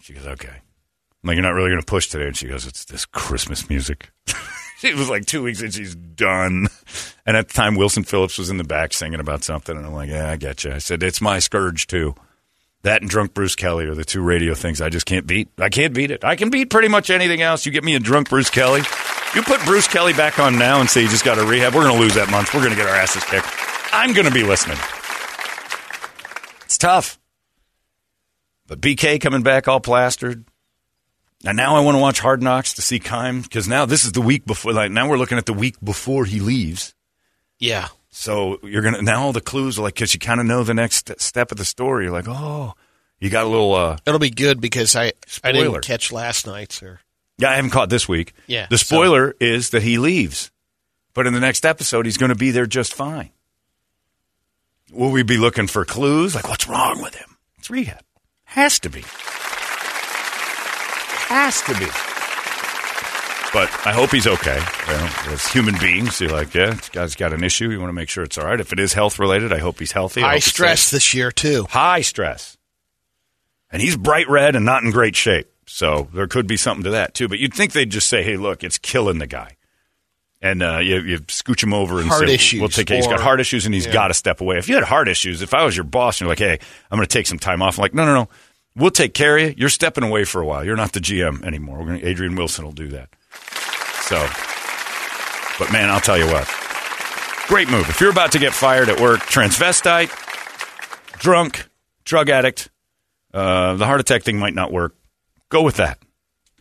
[0.00, 0.48] She goes, okay.
[0.48, 2.26] I'm like, you're not really going to push today.
[2.26, 4.10] And she goes, it's this Christmas music.
[4.82, 6.68] it was like two weeks and she's done.
[7.26, 9.76] And at the time, Wilson Phillips was in the back singing about something.
[9.76, 10.72] And I'm like, yeah, I get you.
[10.72, 12.14] I said, it's my scourge too.
[12.82, 15.48] That and drunk Bruce Kelly are the two radio things I just can't beat.
[15.58, 16.24] I can't beat it.
[16.24, 17.66] I can beat pretty much anything else.
[17.66, 18.82] You get me a drunk Bruce Kelly.
[19.34, 21.74] You put Bruce Kelly back on now and say you just got a rehab.
[21.74, 22.54] We're going to lose that month.
[22.54, 23.48] We're going to get our asses kicked.
[23.92, 24.78] I'm going to be listening.
[26.76, 27.18] It's tough.
[28.66, 30.44] But BK coming back all plastered.
[31.42, 34.12] And now I want to watch Hard Knocks to see Keim because now this is
[34.12, 34.74] the week before.
[34.74, 36.94] Like now we're looking at the week before he leaves.
[37.58, 37.88] Yeah.
[38.10, 40.74] So you're gonna now all the clues are like because you kind of know the
[40.74, 42.04] next step of the story.
[42.04, 42.74] You're like, oh,
[43.20, 43.74] you got a little.
[43.74, 47.00] uh It'll be good because I I didn't catch last night's or
[47.38, 48.34] Yeah, I haven't caught this week.
[48.48, 50.50] Yeah, The so- spoiler is that he leaves,
[51.14, 53.30] but in the next episode he's going to be there just fine.
[54.92, 56.34] Will we be looking for clues?
[56.34, 57.36] Like what's wrong with him?
[57.58, 58.02] It's rehab.
[58.44, 59.02] Has to be.
[61.28, 61.86] Has to be.
[63.52, 64.58] But I hope he's okay.
[64.58, 67.70] You know, as human beings, you're like, yeah, this guy's got an issue.
[67.70, 68.60] You want to make sure it's all right.
[68.60, 70.20] If it is health related, I hope he's healthy.
[70.20, 70.90] I high hope he's stress safe.
[70.92, 71.66] this year too.
[71.70, 72.56] High stress.
[73.70, 75.50] And he's bright red and not in great shape.
[75.66, 77.28] So there could be something to that, too.
[77.28, 79.55] But you'd think they'd just say, hey, look, it's killing the guy.
[80.42, 82.96] And uh, you, you scooch him over and Heart say, issues, we'll take it.
[82.96, 83.92] He's got heart issues and he's yeah.
[83.92, 84.58] got to step away.
[84.58, 86.58] If you had heart issues, if I was your boss and you're like, hey,
[86.90, 88.28] I'm going to take some time off, I'm like, no, no, no.
[88.76, 89.54] We'll take care of you.
[89.56, 90.62] You're stepping away for a while.
[90.62, 91.78] You're not the GM anymore.
[91.78, 93.08] We're gonna, Adrian Wilson will do that.
[94.02, 94.16] So,
[95.58, 96.46] but man, I'll tell you what.
[97.48, 97.88] Great move.
[97.88, 100.10] If you're about to get fired at work, transvestite,
[101.18, 101.66] drunk,
[102.04, 102.68] drug addict,
[103.32, 104.94] uh, the heart attack thing might not work.
[105.48, 105.98] Go with that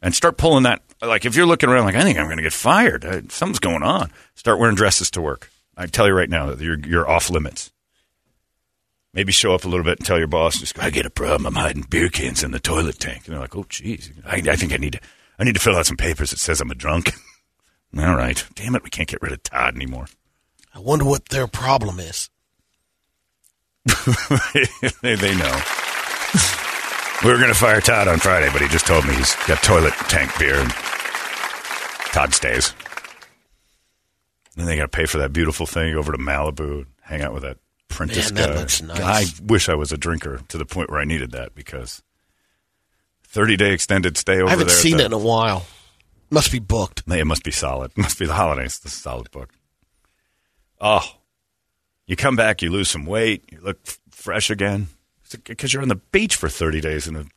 [0.02, 0.82] and start pulling that.
[1.02, 3.06] Like if you're looking around, like I think I'm going to get fired.
[3.06, 4.12] Uh, something's going on.
[4.36, 5.50] Start wearing dresses to work.
[5.78, 7.72] I tell you right now that you're you're off limits.
[9.14, 11.46] Maybe show up a little bit and tell your boss, just I get a problem.
[11.46, 13.26] I'm hiding beer cans in the toilet tank.
[13.26, 15.00] And they're like, oh, geez, I, I think I need to
[15.40, 17.14] I need to fill out some papers that says I'm a drunk.
[17.98, 20.08] All right, damn it, we can't get rid of Todd anymore.
[20.74, 22.30] I wonder what their problem is.
[25.02, 25.62] they, they know.
[27.26, 29.64] We were going to fire Todd on Friday, but he just told me he's got
[29.64, 30.70] toilet tank beer and
[32.14, 32.76] Todd stays.
[34.56, 37.42] Then they got to pay for that beautiful thing over to Malibu, hang out with
[37.42, 37.58] that
[37.88, 38.60] Prentice Man, that guy.
[38.60, 39.40] looks nice.
[39.42, 42.04] I wish I was a drinker to the point where I needed that because
[43.24, 44.76] 30 day extended stay over I haven't there.
[44.76, 45.66] seen the- it in a while.
[46.30, 47.02] Must be booked.
[47.08, 47.90] It must be solid.
[47.92, 48.78] It must be the holidays.
[48.80, 49.50] This is solid book.
[50.80, 51.02] Oh,
[52.06, 54.90] you come back, you lose some weight, you look f- fresh again
[55.44, 57.30] because you're on the beach for 30 days and it's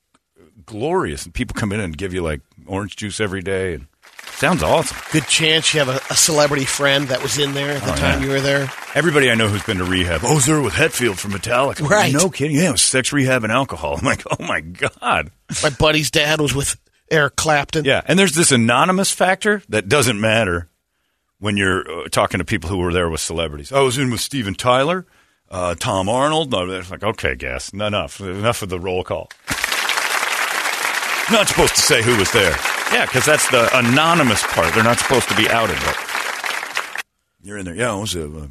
[0.67, 1.25] glorious.
[1.25, 3.87] And people come in and give you like orange juice every day, and
[4.33, 4.97] sounds awesome.
[5.13, 7.97] Good chance you have a, a celebrity friend that was in there at the Oh,
[7.97, 8.27] time yeah.
[8.27, 8.71] you were there.
[8.95, 11.89] Everybody I know who's been to rehab, oh, there with Hetfield from Metallica.
[11.89, 12.13] Right.
[12.13, 12.57] No kidding.
[12.57, 13.97] Yeah, it was sex rehab and alcohol.
[13.99, 15.31] I'm like, oh my god.
[15.63, 16.77] My buddy's dad was with
[17.11, 17.85] Eric Clapton.
[17.87, 20.69] Yeah, and there's this anonymous factor that doesn't matter
[21.39, 23.73] when you're uh, talking to people who were there with celebrities.
[23.73, 25.07] I was in with Steven Tyler,
[25.51, 26.51] uh, Tom Arnold.
[26.51, 29.31] No, it's like, okay, guess enough, enough of the roll call.
[31.31, 32.57] Not supposed to say who was there.
[32.93, 34.75] Yeah, because that's the anonymous part.
[34.75, 35.77] They're not supposed to be outed.
[35.85, 37.05] But
[37.43, 37.75] you're in there.
[37.75, 38.47] Yeah, was a, uh,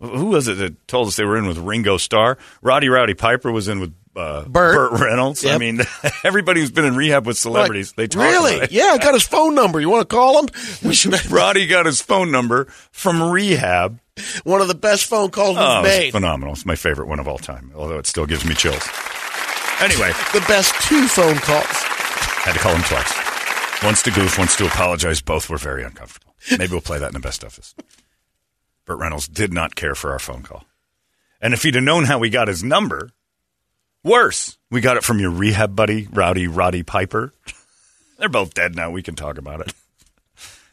[0.00, 2.38] who was it that told us they were in with Ringo Starr?
[2.62, 4.98] Roddy Rowdy Piper was in with uh, Burt.
[4.98, 5.44] Reynolds.
[5.44, 5.80] I mean,
[6.24, 8.56] everybody who's been in rehab with celebrities, they talk really?
[8.56, 8.72] about it.
[8.72, 9.80] Yeah, I got his phone number.
[9.80, 10.48] You want to call him?
[10.82, 11.30] We should.
[11.30, 14.00] Roddy got his phone number from rehab.
[14.44, 16.12] One of the best phone calls we've Oh, made.
[16.12, 16.54] phenomenal.
[16.54, 18.82] It's my favorite one of all time, although it still gives me chills.
[19.80, 21.64] Anyway, The best two phone calls.
[21.66, 23.82] had to call him twice.
[23.82, 25.20] Once to goof, once to apologize.
[25.22, 26.34] Both were very uncomfortable.
[26.50, 27.74] Maybe we'll play that in the best office.
[28.84, 30.64] Burt Reynolds did not care for our phone call.
[31.40, 33.10] And if he'd have known how we got his number,
[34.04, 34.58] worse.
[34.70, 37.32] We got it from your rehab buddy, Rowdy Roddy Piper.
[38.18, 38.90] They're both dead now.
[38.90, 39.72] We can talk about it.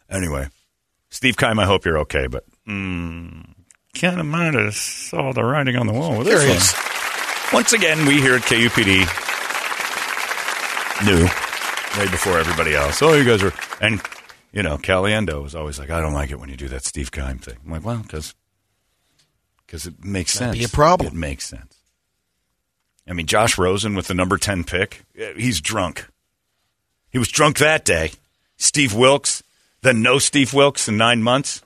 [0.10, 0.48] Anyway,
[1.10, 5.94] Steve Keim, I hope you're okay, but mm, might have saw the writing on the
[5.94, 6.84] wall with this one.
[7.54, 9.06] Once again, we here at KUPD
[11.06, 11.24] knew
[12.00, 13.02] way before everybody else.
[13.02, 14.02] Oh, you guys are, and
[14.52, 17.12] you know, Caliendo was always like, I don't like it when you do that Steve
[17.12, 17.58] Keim thing.
[17.66, 18.36] I'm like, well, because
[19.86, 20.52] it makes sense.
[20.52, 21.08] That'd be a problem.
[21.08, 21.76] It makes sense.
[23.08, 26.08] I mean, Josh Rosen with the number ten pick, eh, he's drunk.
[27.10, 28.12] He was drunk that day.
[28.58, 29.44] Steve Wilks,
[29.82, 31.62] then no Steve Wilks in nine months.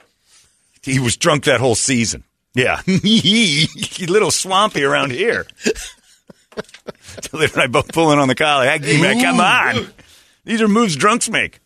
[0.82, 2.24] He was drunk that whole season.
[2.54, 5.48] Yeah, a little swampy around here.
[7.22, 8.65] Taylor and I both pulling on the collar.
[8.65, 9.94] Hey, man, come on.
[10.44, 11.60] These are moves drunks make.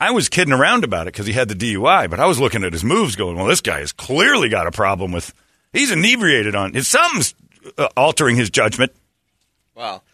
[0.00, 2.62] I was kidding around about it because he had the DUI, but I was looking
[2.62, 5.34] at his moves going, well, this guy has clearly got a problem with,
[5.72, 7.34] he's inebriated on, if something's
[7.76, 8.92] uh, altering his judgment.
[9.74, 10.04] Well,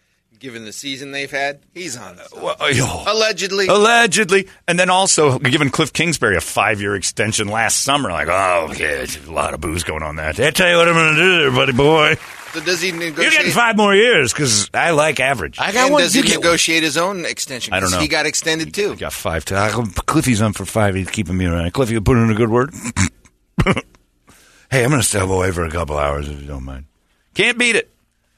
[0.44, 2.18] given the season they've had, he's on.
[2.36, 3.04] Well, oh.
[3.06, 3.66] Allegedly.
[3.66, 4.46] Allegedly.
[4.68, 8.10] And then also giving Kliff Kingsbury a five year extension last summer.
[8.10, 10.38] Like, oh, yeah, a lot of booze going on that.
[10.38, 12.16] I tell you what I'm going to do there, buddy boy.
[12.52, 15.58] So does he You're getting five more years because I like average.
[15.58, 16.02] I got and one.
[16.02, 16.44] does You he get one.
[16.44, 17.72] negotiate his own extension?
[17.72, 18.00] I don't know.
[18.00, 18.92] He got extended too.
[18.92, 19.46] I got five.
[19.46, 19.70] To, I-
[20.04, 20.94] Cliffy's on for five.
[20.94, 21.72] He's keeping me around.
[21.72, 22.72] Cliffy, you put in a good word.
[23.64, 26.84] hey, I'm going to step away for a couple hours if you don't mind.
[27.32, 27.90] Can't beat it.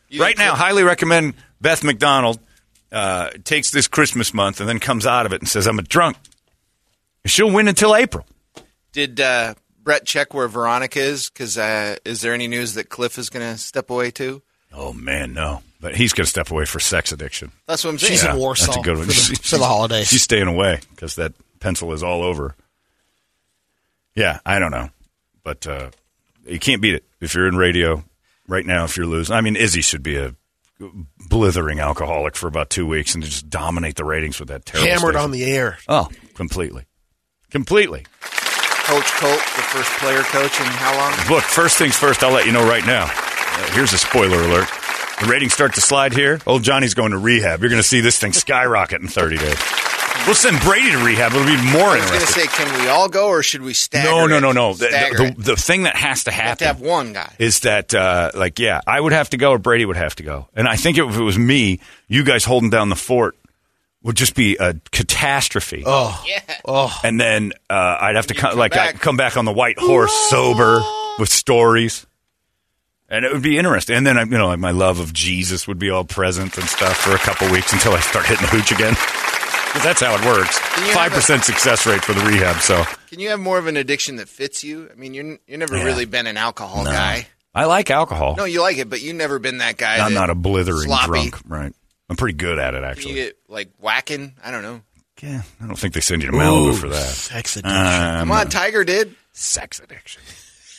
[0.09, 2.39] You right think now, highly recommend Beth McDonald
[2.93, 5.83] uh, takes this Christmas month and then comes out of it and says, I'm a
[5.83, 6.17] drunk.
[7.25, 8.25] She'll win until April.
[8.93, 11.29] Did uh, Brett check where Veronica is?
[11.29, 14.43] Because uh, is there any news that Kliff is going to step away too?
[14.73, 15.63] Oh, man, no.
[15.81, 17.51] But he's going to step away for sex addiction.
[17.67, 18.13] That's what I'm saying.
[18.13, 19.07] She's in Yeah, Warsaw That's a good one.
[19.07, 20.07] for the- She- for the holidays.
[20.09, 22.55] She's staying away because that pencil is all over.
[24.15, 24.89] Yeah, I don't know.
[25.43, 25.91] But uh,
[26.47, 27.05] you can't beat it.
[27.21, 28.05] If you're in radio
[28.49, 29.35] right now, if you're losing.
[29.35, 30.35] I mean, Izzy should be a
[31.29, 35.15] blithering alcoholic for about two weeks and just dominate the ratings with that terrible Hammered
[35.15, 35.25] station.
[35.25, 35.79] on the air.
[35.89, 36.85] Oh, completely.
[37.51, 38.05] Completely.
[38.21, 41.13] Coach Colt, the first player coach in how long?
[41.31, 43.05] Look, first things first, I'll let you know right now.
[43.11, 44.69] Uh, here's a spoiler alert.
[45.21, 46.41] The ratings start to slide here.
[46.47, 47.61] Old Johnny's going to rehab.
[47.63, 49.57] You're going to see this thing skyrocket in 30 days.
[50.27, 51.33] We'll send Brady to rehab.
[51.33, 52.49] It'll be more I was going to interesting.
[52.49, 54.09] say, can we all go or should we stagger?
[54.11, 54.75] No, no, no, no.
[54.75, 57.13] The, Stagger the, the, the thing that has to You have to happen have one
[57.13, 57.33] guy.
[57.39, 60.25] is that, uh, like, yeah, I would have to go or Brady would have to
[60.25, 60.49] go.
[60.57, 63.37] And I think if it was me, you guys holding down the fort
[64.03, 65.85] would just be a catastrophe.
[65.87, 66.41] Oh, Yeah.
[66.65, 67.01] oh.
[67.05, 69.01] And then uh, I'd have to you come, come like I back.
[69.01, 70.81] come back on the white horse, sober
[71.21, 72.05] with stories,
[73.09, 73.95] and it would be interesting.
[73.97, 76.69] And then I, you know, like my love of Jesus would be all present and
[76.69, 78.95] stuff for a couple weeks until I start hitting the hooch again.
[79.77, 80.59] 'Cause that's how it works.
[80.95, 82.61] Five percent success rate for the rehab.
[82.63, 84.89] So Can you have more of an addiction that fits you?
[84.91, 85.85] I mean, you're you're never Yeah.
[85.85, 86.91] really been an alcohol no.
[86.91, 87.27] guy.
[87.55, 88.35] I like alcohol.
[88.37, 89.99] No, you like it, but you've never been that guy.
[89.99, 91.31] I'm that not a blithering sloppy.
[91.31, 91.73] drunk, right?
[92.11, 93.15] I'm pretty good at it, Can you actually.
[93.15, 94.35] get like whacking?
[94.45, 94.83] I don't know.
[95.23, 96.97] yeah, I don't think they send you to Malibu for that.
[97.07, 97.77] Sex addiction.
[97.77, 99.15] Um, Come on, Tiger did.
[99.33, 100.23] sex addiction.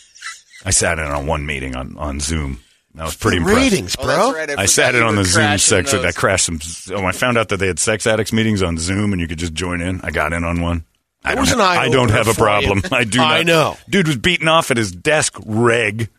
[0.66, 2.62] I sat in on one meeting on, on Zoom.
[3.00, 3.72] I was pretty The impressed.
[3.72, 4.16] ratings, Oh, bro.
[4.16, 4.50] that's right.
[4.50, 6.06] I forgot sat in on the Zoom crashing section.
[6.06, 6.60] I crashed some.
[6.96, 9.38] When I found out that they had sex addicts meetings on Zoom and you could
[9.40, 10.84] just join in, I got in on one.
[11.24, 12.82] I don't, was an ha- I don't have a problem.
[12.92, 13.20] I do.
[13.22, 13.78] I know.
[13.90, 16.10] Dude was beaten off at his desk, reg,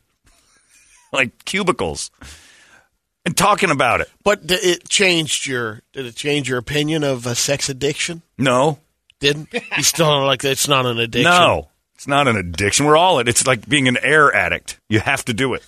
[1.13, 2.11] like cubicles,
[3.25, 4.11] and talking about it.
[4.23, 5.81] But did it changed your?
[5.93, 8.23] Did it change your opinion of uh, sex addiction?
[8.37, 8.79] No,
[9.21, 11.31] Didn't you still like it's not an addiction?
[11.31, 12.87] no, it's not an addiction.
[12.87, 13.29] We're all it.
[13.29, 14.79] It's like being an air addict.
[14.89, 15.65] You have to do it.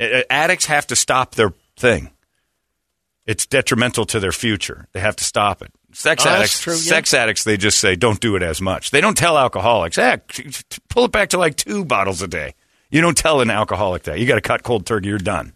[0.00, 2.10] Addicts have to stop their thing.
[3.26, 4.88] It's detrimental to their future.
[4.92, 5.70] They have to stop it.
[5.92, 6.78] Sex Oh, addicts, true, yeah.
[6.78, 8.90] sex addicts, they just say don't do it as much.
[8.90, 12.28] They don't tell alcoholics, "Ah, t- t- pull it back to like two bottles a
[12.28, 12.54] day."
[12.90, 14.18] You don't tell an alcoholic that.
[14.18, 15.08] You got to cut cold turkey.
[15.08, 15.52] You're done.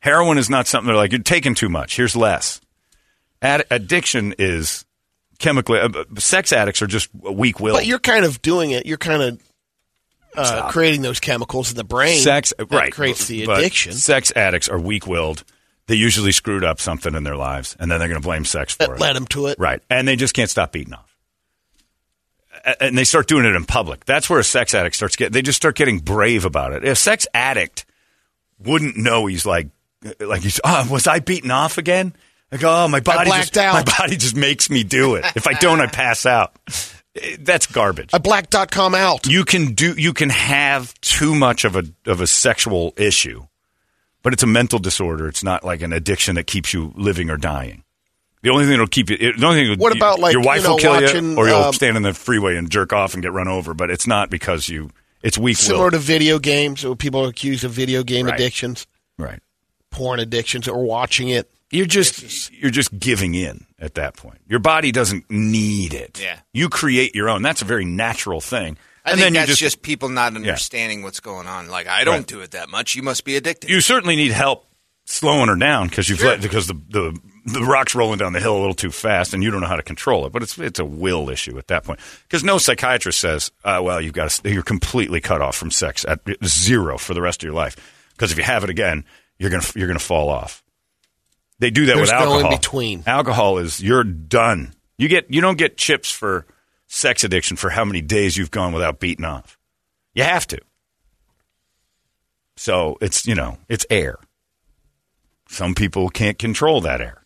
[0.00, 1.96] Heroin is not something they're like you're taking too much.
[1.96, 2.60] Here's less.
[3.42, 4.84] Ad- addiction is
[5.38, 5.78] chemically.
[5.80, 7.76] Uh, sex addicts are just weak willed.
[7.78, 8.86] But you're kind of doing it.
[8.86, 9.40] You're kind of
[10.36, 12.18] uh, creating those chemicals in the brain.
[12.18, 13.92] sex right creates the but addiction.
[13.92, 15.44] sex addicts are weak willed.
[15.86, 18.74] They usually screwed up something in their lives, and then they're going to blame sex
[18.74, 19.00] for that it.
[19.00, 19.58] led them to it.
[19.58, 21.16] Right, and they just can't stop beating off.
[22.80, 24.04] And they start doing it in public.
[24.04, 25.32] That's where a sex addict starts getting.
[25.32, 26.84] They just start getting brave about it.
[26.84, 27.84] A sex addict
[28.58, 29.68] wouldn't know he's like,
[30.18, 30.60] like he's.
[30.64, 32.14] Oh, was I beaten off again?
[32.50, 33.74] Like, oh, my body blacked just, out.
[33.74, 35.24] My body just makes me do it.
[35.34, 36.56] If I don't, I pass out.
[37.38, 39.26] That's garbage I blacked dot com out.
[39.26, 43.46] you can do you can have too much of a of a sexual issue,
[44.22, 45.26] but it's a mental disorder.
[45.28, 47.82] It's not like an addiction that keeps you living or dying.
[48.42, 49.16] The only thing that'll keep you.
[49.16, 49.78] The only thing.
[49.78, 51.96] What about, like, your wife you know, will kill watching, you, or you'll um, stand
[51.96, 53.74] in the freeway and jerk off and get run over.
[53.74, 54.90] But it's not because you.
[55.22, 55.90] It's weak Similar will.
[55.92, 58.34] to video games, where people are accused of video game Right.
[58.34, 58.86] addictions,
[59.18, 59.40] right.
[59.90, 61.50] porn addictions, or watching it.
[61.72, 64.38] You're just you're just giving in at that point.
[64.48, 66.20] Your body doesn't need it.
[66.20, 66.38] Yeah.
[66.52, 67.42] You create your own.
[67.42, 68.76] That's a very natural thing.
[69.04, 71.68] I and think then that's just, just, people not understanding what's going on.
[71.68, 72.26] Like, I don't Right.
[72.26, 72.94] do it that much.
[72.96, 73.70] You must be addicted.
[73.70, 74.66] you certainly need help
[75.04, 76.30] slowing her down because you've Sure.
[76.30, 79.40] let because the, the the rock's rolling down the hill a little too fast and
[79.40, 80.32] you don't know how to control it.
[80.32, 84.00] But it's it's a will issue at that point because no psychiatrist says, uh, "Well,
[84.00, 87.46] you've got to, you're completely cut off from sex at zero for the rest of
[87.46, 87.76] your life."
[88.16, 89.04] Because if you have it again,
[89.38, 90.64] you're gonna you're gonna fall off.
[91.58, 92.50] They do that There's with no in alcohol.
[92.50, 93.02] between.
[93.06, 94.74] Alcohol is you're done.
[94.98, 96.46] You get you don't get chips for
[96.86, 99.58] sex addiction for how many days you've gone without beating off.
[100.14, 100.58] You have to.
[102.56, 104.18] So it's you know it's air.
[105.48, 107.22] Some people can't control that air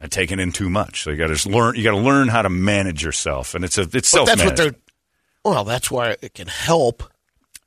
[0.00, 1.02] and taking in too much.
[1.02, 1.74] So you got to learn.
[1.76, 4.56] You got to learn how to manage yourself, and it's a it's self that's what
[4.56, 4.74] they're.
[5.44, 7.02] Well, that's why it can help.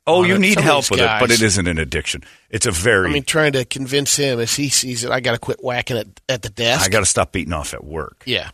[0.06, 0.40] Oh, you it.
[0.40, 2.24] need Some help with it, but it isn't an addiction.
[2.50, 3.10] It's a very.
[3.10, 5.96] I mean, trying to convince him as he sees it, I got to quit whacking
[5.96, 6.84] it at the desk.
[6.84, 8.24] I got to stop beating off at work.
[8.26, 8.50] yeah.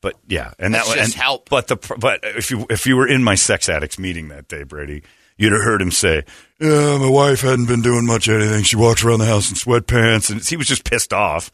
[0.00, 1.50] But yeah, and That's that just and, help.
[1.50, 4.62] But the but if you if you were in my sex addicts meeting that day,
[4.62, 5.02] Brady,
[5.36, 6.22] you'd have heard him say,
[6.60, 8.62] "Yeah, my wife hadn't been doing much of anything.
[8.62, 11.50] She walks around the house in sweatpants," and he was just pissed off.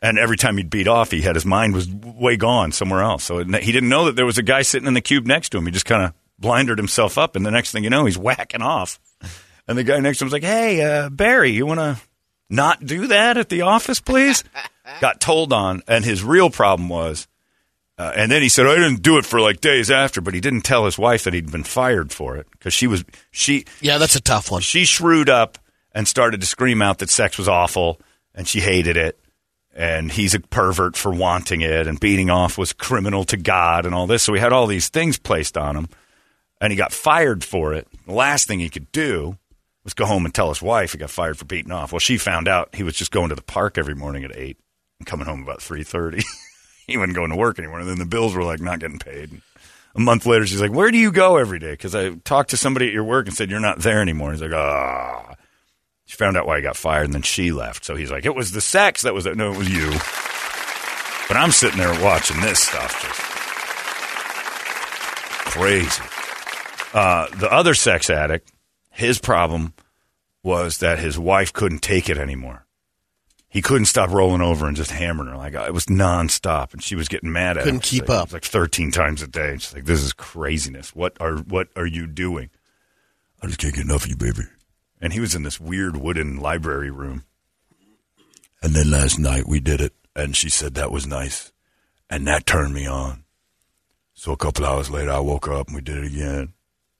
[0.00, 3.24] And every time he'd beat off, he had his mind was way gone somewhere else.
[3.24, 5.50] So it- he didn't know that there was a guy sitting in the cube next
[5.50, 5.66] to him.
[5.66, 8.60] He just kind of blinded himself up, and the next thing you know, he's whacking
[8.60, 9.00] off.
[9.66, 11.96] And the guy next to him was like, "Hey, uh, Barry, you want to
[12.50, 14.44] not do that at the office, please?"
[15.00, 17.26] Got told on, and his real problem was
[17.98, 20.40] uh, and then he said, I didn't do it for like days after, but he
[20.40, 23.98] didn't tell his wife that he'd been fired for it because she was she Yeah,
[23.98, 24.60] that's a tough one.
[24.62, 25.58] she shrewd up
[25.92, 28.00] and started to scream out that sex was awful
[28.34, 29.20] and she hated it
[29.74, 33.94] and he's a pervert for wanting it and beating off was criminal to God and
[33.94, 34.22] all this.
[34.22, 35.88] So he had all these things placed on him
[36.62, 37.88] and he got fired for it.
[38.06, 39.36] The last thing he could do
[39.82, 41.92] was go home and tell his wife he got fired for beating off.
[41.92, 44.58] Well, she found out he was just going to the park every morning at eight
[45.00, 46.22] and coming home about three thirty.
[46.86, 47.80] he wasn't going to work anymore.
[47.80, 49.42] And then the bills were like not getting paid.
[49.96, 52.56] A month later, she's like, "Where do you go every day?" Because I talked to
[52.56, 54.30] somebody at your work and said you're not there anymore.
[54.30, 55.34] He's like, "Ah."
[56.06, 57.84] She found out why he got fired, and then she left.
[57.84, 59.36] So he's like, "It was the sex that was it.
[59.36, 59.90] No, it was you."
[61.28, 63.20] But I'm sitting there watching this stuff, just
[65.50, 66.21] crazy.
[66.92, 68.52] Uh, the other sex addict,
[68.90, 69.72] his problem
[70.42, 72.66] was that his wife couldn't take it anymore.
[73.48, 75.36] He couldn't stop rolling over and just hammering her.
[75.36, 77.74] Like it was nonstop, and she was getting mad at him.
[77.74, 78.32] Couldn't keep Like, up.
[78.32, 79.54] Like thirteen times a day.
[79.58, 80.94] She's like, "This is craziness.
[80.94, 82.48] What are what are you doing?"
[83.42, 84.44] I just can't get enough of you, baby.
[85.00, 87.24] And he was in this weird wooden library room.
[88.62, 91.52] And then last night we did it, and she said that was nice,
[92.08, 93.24] and that turned me on.
[94.14, 96.54] So a couple hours later, I woke up and we did it again,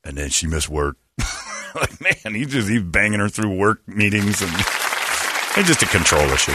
[0.04, 0.96] and then she missed work.
[1.74, 4.50] like man, he just he's banging her through work meetings and
[5.56, 6.52] it's just a control issue.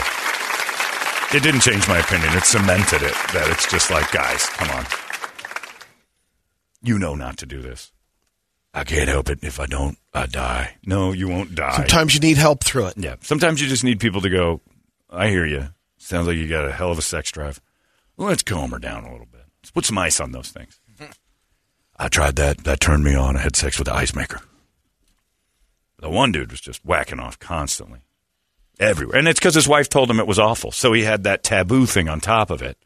[1.34, 2.32] It didn't change my opinion.
[2.34, 4.86] It cemented it that it's just like, guys, come on.
[6.82, 7.92] You know not to do this.
[8.74, 9.40] I can't help it.
[9.42, 10.78] If I don't, I die.
[10.86, 11.76] No, you won't die.
[11.76, 12.94] Sometimes you need help through it.
[12.98, 13.16] Yeah.
[13.22, 14.62] Sometimes you just need people to go,
[15.10, 15.70] I hear you.
[15.98, 17.60] Sounds like you got a hell of a sex drive.
[18.16, 19.44] Let's calm her down a little bit.
[19.62, 20.80] Let's put some ice on those things.
[22.00, 22.64] I tried that.
[22.64, 23.38] That turned me on.
[23.38, 24.42] I had sex with the ice maker.
[26.00, 28.02] The one dude was just whacking off constantly.
[28.80, 29.18] Everywhere.
[29.18, 30.72] And it's because his wife told him it was awful.
[30.72, 32.78] So he had that taboo thing on top of it.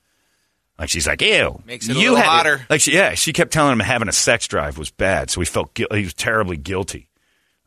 [0.79, 1.61] Like she's like, ew.
[1.65, 2.65] Makes it a you little had hotter.
[2.69, 5.29] Like, she, yeah, she kept telling him having a sex drive was bad.
[5.29, 7.09] So he felt guil- he was terribly guilty.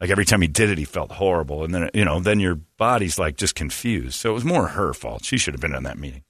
[0.01, 1.62] Like every time he did it, he felt horrible.
[1.64, 4.14] And then, you know, then your body's like just confused.
[4.14, 5.24] So it was more her fault.
[5.24, 6.24] She should have been in that meeting.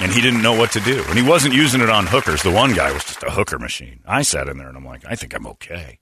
[0.00, 1.02] And he didn't know what to do.
[1.08, 2.42] And he wasn't using it on hookers.
[2.42, 4.00] The one guy was just a hooker machine.
[4.06, 5.98] I sat in there and I'm like, I think I'm okay.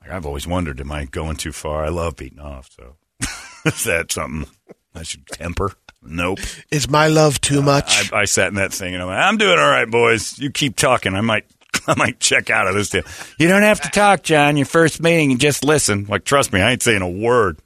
[0.00, 1.84] Like I've always wondered, am I going too far?
[1.84, 2.70] I love beating off.
[2.70, 2.96] So
[3.64, 4.48] is that something
[4.94, 5.72] I should temper?
[6.02, 6.38] Nope.
[6.70, 8.12] Is my love too uh, much?
[8.12, 10.38] I, I sat in that thing and I'm like, I'm doing all right, boys.
[10.38, 11.14] You keep talking.
[11.14, 11.46] I might,
[11.88, 13.02] I might check out of this deal.
[13.38, 14.56] You don't have to talk, John.
[14.56, 16.06] Your first meeting, and just listen.
[16.08, 17.60] Like, trust me, I ain't saying a word.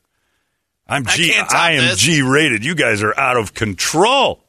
[0.89, 1.31] I'm I G.
[1.31, 1.97] can't I am.
[1.97, 2.65] G rated.
[2.65, 4.42] You guys are out of control.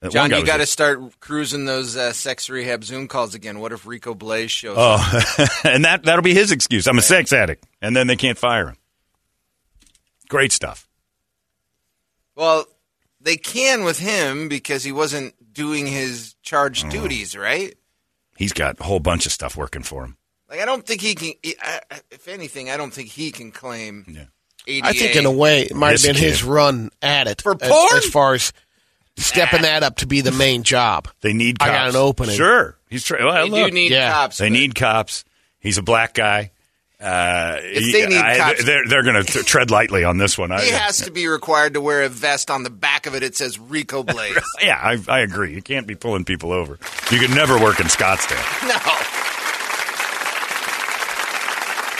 [0.00, 3.58] That John, you got to start cruising those uh, sex rehab Zoom calls again.
[3.58, 5.00] What if Rico Blaze shows up?
[5.02, 6.86] Oh, and that that'll be his excuse.
[6.86, 8.76] I'm a sex addict, and then they can't fire him.
[10.28, 10.86] Great stuff.
[12.36, 12.66] Well,
[13.20, 16.90] they can with him because he wasn't doing his charged Oh.
[16.90, 17.74] duties, right?
[18.36, 20.16] He's got a whole bunch of stuff working for him.
[20.48, 21.32] Like I don't think he can.
[21.60, 24.04] I, I- if anything, I don't think he can claim.
[24.08, 24.24] Yeah.
[24.66, 24.86] ADA.
[24.86, 26.28] I think in a way it might This have been kid.
[26.30, 27.96] his run at it For as, porn?
[27.96, 28.52] as far as
[29.18, 31.08] stepping that up to be the main job.
[31.20, 31.58] They need.
[31.60, 31.76] I Cops.
[31.78, 32.36] got an opening.
[32.36, 33.24] Sure, he's trying.
[33.24, 34.12] Well, they look, do need yeah.
[34.12, 34.38] cops.
[34.38, 35.24] They but- need cops.
[35.60, 36.52] He's a black guy.
[37.00, 40.50] Uh, If they need I- cops- they're they're going to tread lightly on this one.
[40.50, 43.22] I, He has to be required to wear a vest on the back of it.
[43.22, 44.36] It says Rico Blaze.
[44.60, 45.54] yeah, I, I agree.
[45.54, 46.78] You can't be pulling people over.
[47.12, 48.68] You could never work in Scottsdale.
[48.68, 48.78] no.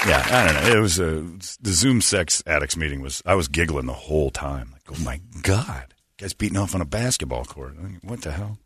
[0.07, 0.77] Yeah, I don't know.
[0.79, 1.21] It was a
[1.61, 3.23] the Zoom sex addicts meeting was.
[3.27, 4.71] I was giggling the whole time.
[4.73, 7.75] Like, oh my god, guy's beating off on a basketball court.
[8.03, 8.59] What the hell?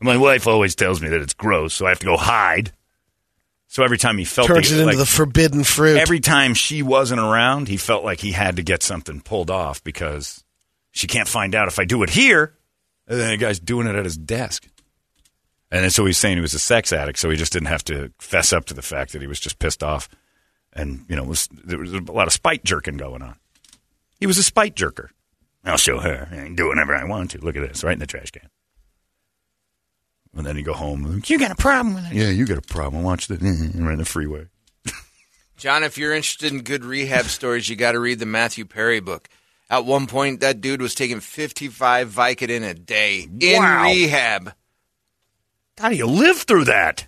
[0.00, 2.72] My wife always tells me that it's gross, so I have to go hide.
[3.66, 5.98] So every time he felt Turns the, it into like, the forbidden fruit.
[5.98, 9.82] every time she wasn't around, he felt like he had to get something pulled off
[9.82, 10.44] because
[10.90, 12.54] She can't find out if I do it here.
[13.06, 14.68] And then the guy's doing it at his desk.
[15.70, 17.84] And then so he's saying he was a sex addict, so he just didn't have
[17.84, 20.08] to fess up to the fact that he was just pissed off.
[20.72, 23.36] And, you know, was, there was a lot of spite jerking going on.
[24.18, 25.10] He was a spite jerker.
[25.68, 26.28] I'll show her.
[26.30, 27.38] I can do whatever I want to.
[27.38, 28.48] Look at this, right in the trash can.
[30.36, 31.22] And then you go home.
[31.26, 32.12] You got a problem with it?
[32.14, 33.02] Yeah, you got a problem.
[33.02, 33.34] Watch the
[33.74, 34.46] right in the freeway.
[35.56, 39.00] John, if you're interested in good rehab stories, you got to read the Matthew Perry
[39.00, 39.28] book.
[39.70, 43.82] At one point, that dude was taking 55 Vicodin a day in Wow.
[43.82, 44.54] rehab.
[45.78, 47.06] How do you live through that?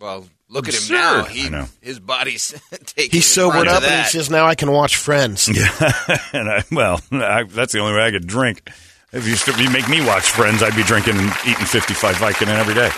[0.00, 0.94] Well, look at him Absurd.
[0.94, 1.24] now.
[1.24, 1.66] He, I know.
[1.80, 2.54] His body's
[2.86, 3.10] taking.
[3.10, 6.18] He's the sobered brunt of up and he says, "Now I can watch Friends." Yeah,
[6.32, 8.70] and I, well, I, that's the only way I could drink.
[9.12, 12.48] If you, if you make me watch Friends, I'd be drinking and eating 55 Vicodin
[12.48, 12.90] every day.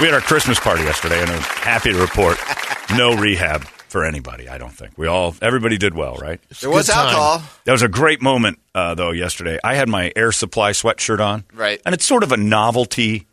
[0.00, 2.38] We had our Christmas party yesterday, and I'm happy to report
[2.96, 4.48] no rehab for anybody.
[4.50, 6.38] I don't think we all everybody did well, right?
[6.60, 7.06] There was time.
[7.06, 7.42] alcohol.
[7.64, 9.12] That was a great moment, uh, though.
[9.12, 11.80] Yesterday, I had my Air Supply sweatshirt on, Right.
[11.86, 13.26] and it's sort of a novelty.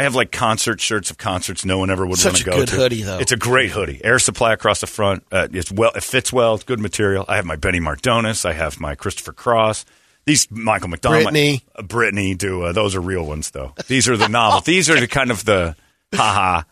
[0.00, 2.38] I have like concert shirts of concerts no one ever would want to go to.
[2.38, 3.18] Such a go good hoodie, though.
[3.18, 4.02] It's a great hoodie.
[4.02, 5.24] Air Supply across the front.
[5.30, 6.54] Uh, it's well, it fits well.
[6.54, 7.26] It's good material.
[7.28, 8.46] I have my Benny Mardones.
[8.46, 9.84] I have my Christopher Cross.
[10.24, 11.62] These Michael McDonald, Brittany.
[11.76, 12.62] uh, Brittany do.
[12.62, 13.74] Uh, those are real ones, though.
[13.88, 14.62] These are the novel.
[14.62, 15.76] These are the kind of the
[16.14, 16.62] haha,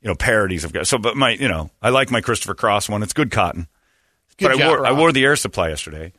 [0.00, 0.88] you know, parodies of guys.
[0.88, 3.04] So, but my, you know, I like my Christopher Cross one.
[3.04, 3.68] It's good cotton.
[4.38, 6.14] Good but I job, wore I wore the Air Supply yesterday,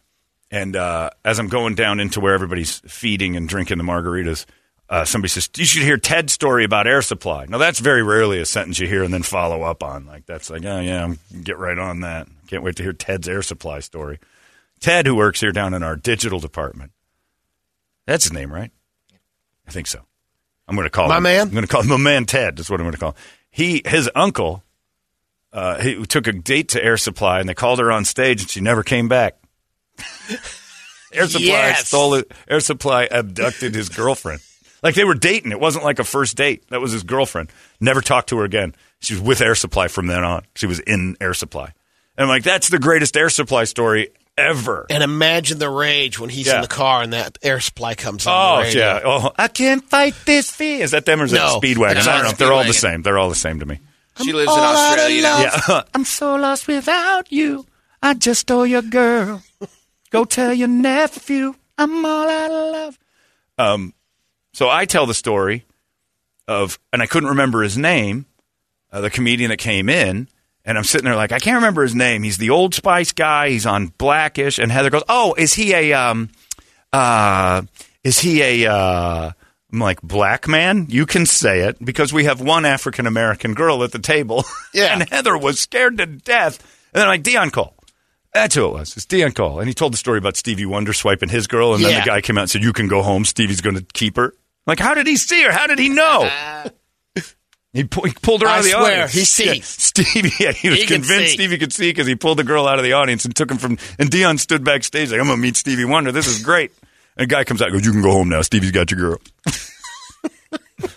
[0.49, 4.45] and uh, as I'm going down into where everybody's feeding and drinking the margaritas,
[4.89, 8.39] uh, somebody says, "You should hear Ted's story about Air Supply." Now that's very rarely
[8.39, 10.05] a sentence you hear and then follow up on.
[10.05, 12.27] Like that's like, oh yeah, I'm get right on that.
[12.47, 14.19] Can't wait to hear Ted's Air Supply story.
[14.79, 16.91] Ted, who works here down in our digital department,
[18.05, 18.71] that's his name, right?
[19.67, 20.01] I think so.
[20.67, 21.23] I'm going to call My him.
[21.23, 21.47] man?
[21.47, 22.57] I'm going to call him my man Ted.
[22.57, 23.11] That's what I'm going to call.
[23.11, 23.17] Him.
[23.49, 24.61] He, his uncle,
[25.53, 28.49] uh, he took a date to Air Supply, and they called her on stage, and
[28.49, 29.37] she never came back.
[31.13, 31.87] Air Supply Yes.
[31.87, 32.31] stole it.
[32.49, 34.41] Air Supply abducted his girlfriend.
[34.83, 35.51] Like they were dating.
[35.51, 36.67] It wasn't like a first date.
[36.69, 37.49] That was his girlfriend.
[37.79, 38.75] Never talked to her again.
[38.99, 40.43] She was with Air Supply from then on.
[40.55, 41.65] She was in Air Supply.
[42.17, 44.85] And I'm like, that's the greatest Air Supply story ever.
[44.89, 46.55] And imagine the rage when he's Yeah.
[46.57, 48.61] in the car and that air supply comes on.
[48.61, 48.99] Oh the yeah.
[49.05, 50.83] Oh, I can't fight this fear.
[50.83, 51.97] Is that them or is that No, Speedwagon?
[51.97, 52.31] it's I don't know.
[52.31, 53.03] They're all the same.
[53.03, 53.79] They're all the same to me.
[54.23, 55.39] She lives in Australia now.
[55.69, 55.81] Yeah.
[55.93, 57.65] I'm so lost without you.
[58.01, 59.43] I just stole your girl.
[60.09, 62.99] Go tell your nephew I'm all out of love.
[63.59, 63.93] Um,
[64.53, 65.65] so I tell the story
[66.47, 68.25] of, and I couldn't remember his name,
[68.91, 70.27] uh, the comedian that came in,
[70.65, 72.23] and I'm sitting there like I can't remember his name.
[72.23, 73.49] He's the Old Spice guy.
[73.49, 76.29] He's on Blackish, and Heather goes, "Oh, is he a um,
[76.91, 77.63] uh,
[78.03, 79.31] is he a uh?"
[79.71, 80.85] I'm like, black man?
[80.89, 84.45] You can say it because we have one African American girl at the table.
[84.73, 84.93] Yeah.
[84.93, 86.59] and Heather was scared to death.
[86.93, 87.75] And then I'm like, Deon Cole.
[88.33, 88.95] That's who it was.
[88.97, 89.59] It's Deon Cole.
[89.59, 91.73] And he told the story about Stevie Wonder swiping his girl.
[91.75, 93.23] And then the guy came out and said, You can go home.
[93.25, 94.33] Stevie's going to keep her.
[94.65, 95.51] Like, how did he see her?
[95.51, 96.29] How did he know?
[97.75, 99.13] He, pu- he pulled her out I of the swear, audience.
[99.13, 99.47] he sees.
[99.47, 101.33] Yeah, Stevie, yeah, he was He convinced.
[101.33, 103.57] Stevie could see because he pulled the girl out of the audience and took him
[103.57, 103.79] from.
[103.97, 106.11] And Deon stood backstage like, "I'm gonna meet Stevie Wonder.
[106.11, 106.71] This is great."
[107.17, 108.43] And a guy comes out, goes, "You can go home now.
[108.43, 109.21] Stevie's got your girl."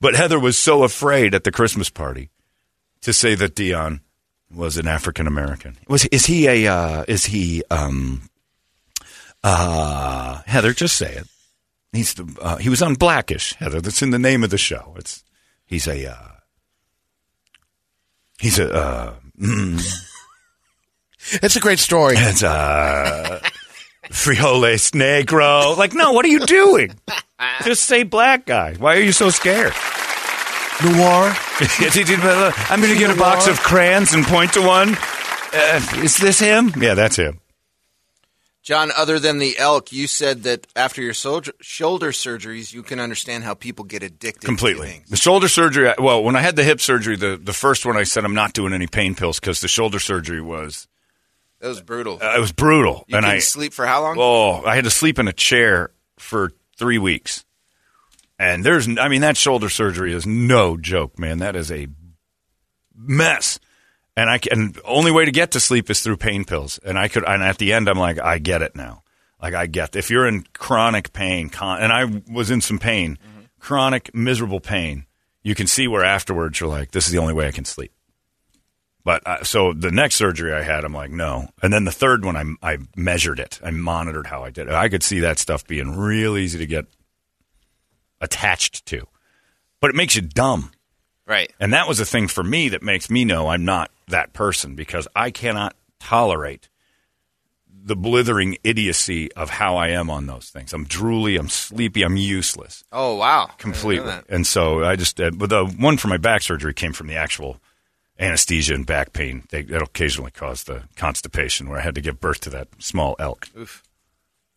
[0.00, 2.30] but Heather was so afraid at the Christmas party
[3.00, 3.98] to say that Deon
[4.48, 5.76] was an African American.
[5.88, 6.68] Was is he a?
[6.72, 7.64] Uh, is he?
[7.68, 8.30] Um,
[9.42, 11.26] uh, Heather, just say it.
[11.96, 13.80] He's the, uh, he was on Blackish, Heather.
[13.80, 14.94] That's in the name of the show.
[14.98, 15.24] It's
[15.64, 16.28] he's a uh,
[18.38, 19.14] he's a uh,
[21.42, 22.14] It's a great story.
[22.16, 23.40] it's a
[24.10, 25.76] frijoles negro.
[25.76, 26.94] Like, no, what are you doing?
[27.64, 28.74] Just say black guy.
[28.74, 29.72] Why are you so scared?
[30.84, 31.34] Noir.
[32.70, 34.96] I'm going to get a box of crayons and point to one.
[35.52, 36.72] Uh, is this him?
[36.78, 37.40] Yeah, that's him.
[38.66, 42.98] John, other than the elk, you said that after your soldier, shoulder surgeries, you can
[42.98, 45.04] understand how people get addicted Completely.
[45.08, 48.02] The shoulder surgery, well, when I had the hip surgery, the, the first one I
[48.02, 50.88] said I'm not doing any pain pills because the shoulder surgery was,
[51.60, 52.18] That was brutal.
[52.20, 53.04] uh, it was brutal.
[53.06, 54.16] you and I, sleep for how long?
[54.18, 57.44] Oh, I had to sleep in a chair for three weeks.
[58.36, 61.38] And there's, I mean, that shoulder surgery is no joke, man.
[61.38, 61.86] That is a
[62.96, 63.60] mess.
[64.16, 66.78] And I can, only way to get to sleep is through pain pills.
[66.84, 69.02] And I could, and at the end, I'm like, I get it now.
[69.42, 73.18] Like, I get, if you're in chronic pain, con, and I was in some pain,
[73.60, 75.04] chronic, miserable pain,
[75.42, 77.92] you can see where afterwards you're like, this is the only way I can sleep.
[79.04, 81.48] But uh, so the next surgery I had, I'm like, no.
[81.62, 83.60] And then the third one, I, I measured it.
[83.62, 84.74] I monitored how I did it.
[84.74, 86.86] I could see that stuff being real easy to get
[88.20, 89.06] attached to.
[89.80, 90.72] But it makes you dumb.
[91.26, 91.52] Right.
[91.58, 94.74] And that was a thing for me that makes me know I'm not that person
[94.74, 96.68] because I cannot tolerate
[97.86, 100.72] the blithering idiocy of how I am on those things.
[100.72, 104.14] I'm drooly, I'm sleepy, I'm useless Oh wow, I didn't know completely.
[104.28, 107.14] And so I just, uh, but the one for my back surgery came from the
[107.14, 107.60] actual
[108.18, 109.44] anesthesia and back pain.
[109.50, 113.14] They, that occasionally caused the constipation where I had to give birth to that small
[113.18, 113.48] elk.
[113.56, 113.82] Oof.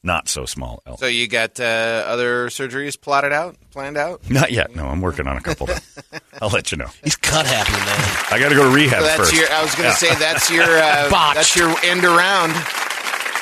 [0.01, 0.99] Not so small elk.
[0.99, 1.63] So you got uh,
[2.07, 4.29] other surgeries plotted out, planned out?
[4.29, 4.73] Not yet.
[4.73, 5.67] No, I'm working on a couple.
[6.41, 6.87] I'll let you know.
[7.03, 8.27] He's cut happy, man.
[8.31, 9.33] I got to go to rehab So that's first.
[9.35, 9.51] your.
[9.51, 10.63] I was going to say that's your.
[10.63, 12.51] Uh, that's your end around.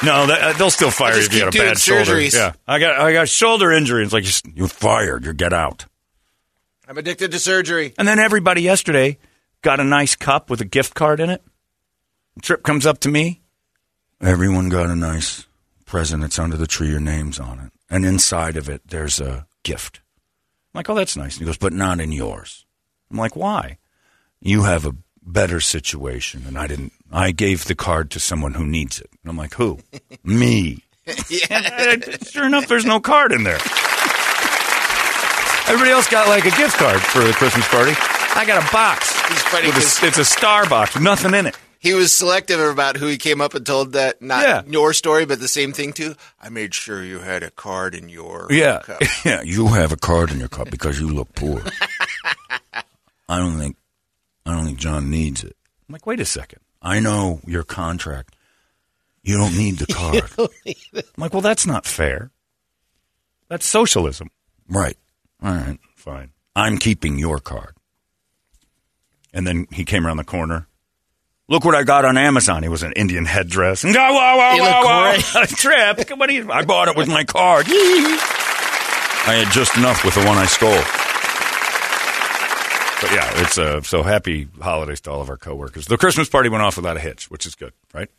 [0.04, 2.22] No, that, uh, they'll still fire you if you got a keep doing bad shoulder.
[2.22, 4.04] Yeah, I got I got shoulder injury.
[4.04, 5.26] It's like you're, you're fired.
[5.26, 5.86] You get out.
[6.88, 7.94] I'm addicted to surgery.
[7.98, 9.18] And then everybody yesterday
[9.62, 11.44] got a nice cup with a gift card in it.
[12.42, 13.42] Trip comes up to me.
[14.22, 15.47] Everyone got a nice
[15.88, 16.24] present.
[16.24, 16.90] It's under the tree.
[16.90, 20.02] Your name's on it, and inside of it, there's a gift.
[20.74, 21.34] I'm like, oh, that's nice.
[21.36, 22.68] And he goes, but not in yours.
[23.10, 23.80] I'm like, why?
[24.40, 26.94] You have a better situation, and I didn't.
[27.12, 29.10] I gave the card to someone who needs it.
[29.24, 29.80] And I'm like, who?
[30.24, 30.84] me.
[31.08, 33.60] Sure enough, there's no card in there.
[35.68, 37.94] Everybody else got like a gift card for the Christmas party.
[38.36, 39.14] I got a box.
[39.32, 41.58] It's funny a, it's a star box nothing in it.
[41.80, 44.64] He was selective about who he came up and told that not Yeah.
[44.68, 46.16] your story, but the same thing too.
[46.42, 49.02] I made sure you had a card in your Yeah, cup.
[49.26, 49.42] yeah.
[49.44, 51.62] You have a card in your cup because you look poor.
[53.30, 53.76] I don't think,
[54.46, 55.56] I don't think John needs it.
[55.88, 56.60] I'm like, wait a second.
[56.82, 58.36] I know your contract.
[59.24, 60.24] You don't need the card.
[60.96, 62.32] I'm like, well, that's not fair.
[63.50, 64.30] That's socialism.
[64.70, 64.98] Right.
[65.44, 65.80] All right.
[65.96, 66.32] Fine.
[66.56, 67.76] I'm keeping your card.
[69.34, 70.68] And then he came around the corner.
[71.50, 72.62] Look what I got on Amazon.
[72.64, 73.84] He was an Indian headdress.
[73.86, 75.44] And, wow, wow, wow, wow, wow.
[75.46, 76.10] Trip.
[76.18, 77.66] What do you, I bought it with my card.
[77.70, 80.82] I had just enough with the one I stole.
[83.00, 85.86] But yeah, it's uh, so happy holidays to all of our coworkers.
[85.86, 88.10] The Christmas party went off without a hitch, which is good, right?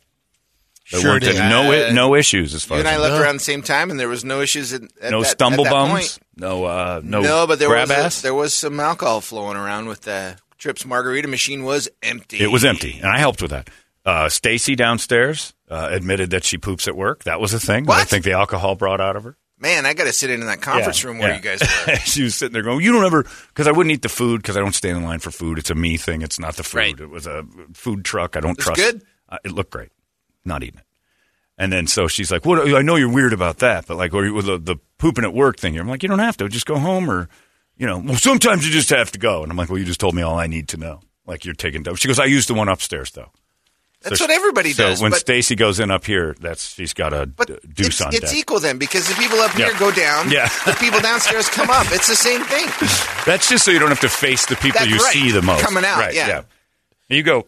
[0.91, 1.35] There Sure did.
[1.35, 3.61] no Uh, no issues as far You far and I as left around the same
[3.61, 4.73] time, and there was no issues.
[4.73, 6.19] At, at no that, stumble at that bums, point.
[6.37, 9.87] no uh, no No, but there grab was a- there was some alcohol flowing around
[9.87, 12.39] with the Trips margarita machine was empty.
[12.39, 13.69] It was empty, and I helped with that.
[14.05, 17.23] Uh, Stacy downstairs uh, admitted that she poops at work.
[17.23, 17.85] That was a thing.
[17.85, 19.37] that I think the alcohol brought out of her.
[19.57, 21.35] Man, I got to sit in that conference Yeah, room where yeah.
[21.35, 21.95] you guys were.
[22.05, 24.55] she was sitting there going, "You don't ever," because I wouldn't eat the food because
[24.55, 25.57] I don't stand in line for food.
[25.59, 26.21] It's a me thing.
[26.21, 26.77] It's not the food.
[26.77, 26.99] Right.
[26.99, 28.37] It was a food truck.
[28.37, 28.79] I don't was trust.
[28.81, 29.01] good?
[29.27, 29.89] Uh, it looked great.
[30.45, 30.85] Not eating it.
[31.57, 32.73] And then so she's like, "What?
[32.73, 35.57] I know you're weird about that, but like, or with the, the pooping at work
[35.57, 36.47] thing." I'm like, "You don't have to.
[36.47, 37.27] Just go home, or
[37.79, 39.99] you know, well, sometimes you just have to go." And I'm like, "Well, you just
[39.99, 41.01] told me all I need to know.
[41.25, 43.31] Like, you're taking dope." She goes, "I used the one upstairs though."
[44.01, 45.01] That's So what everybody so does.
[45.01, 48.01] when but Stacy goes in up here, that's she's got a but d- deuce it's,
[48.01, 48.33] on it's deck.
[48.39, 49.77] equal then because the people up here Yeah.
[49.79, 50.31] go down.
[50.31, 50.47] Yeah.
[50.65, 51.85] the people downstairs come up.
[51.91, 52.65] It's the same thing.
[53.25, 55.11] That's just so you don't have to face the people That's you right.
[55.13, 55.61] see the most.
[55.65, 56.13] Coming out, right?
[56.13, 56.37] yeah.
[57.09, 57.45] And you go.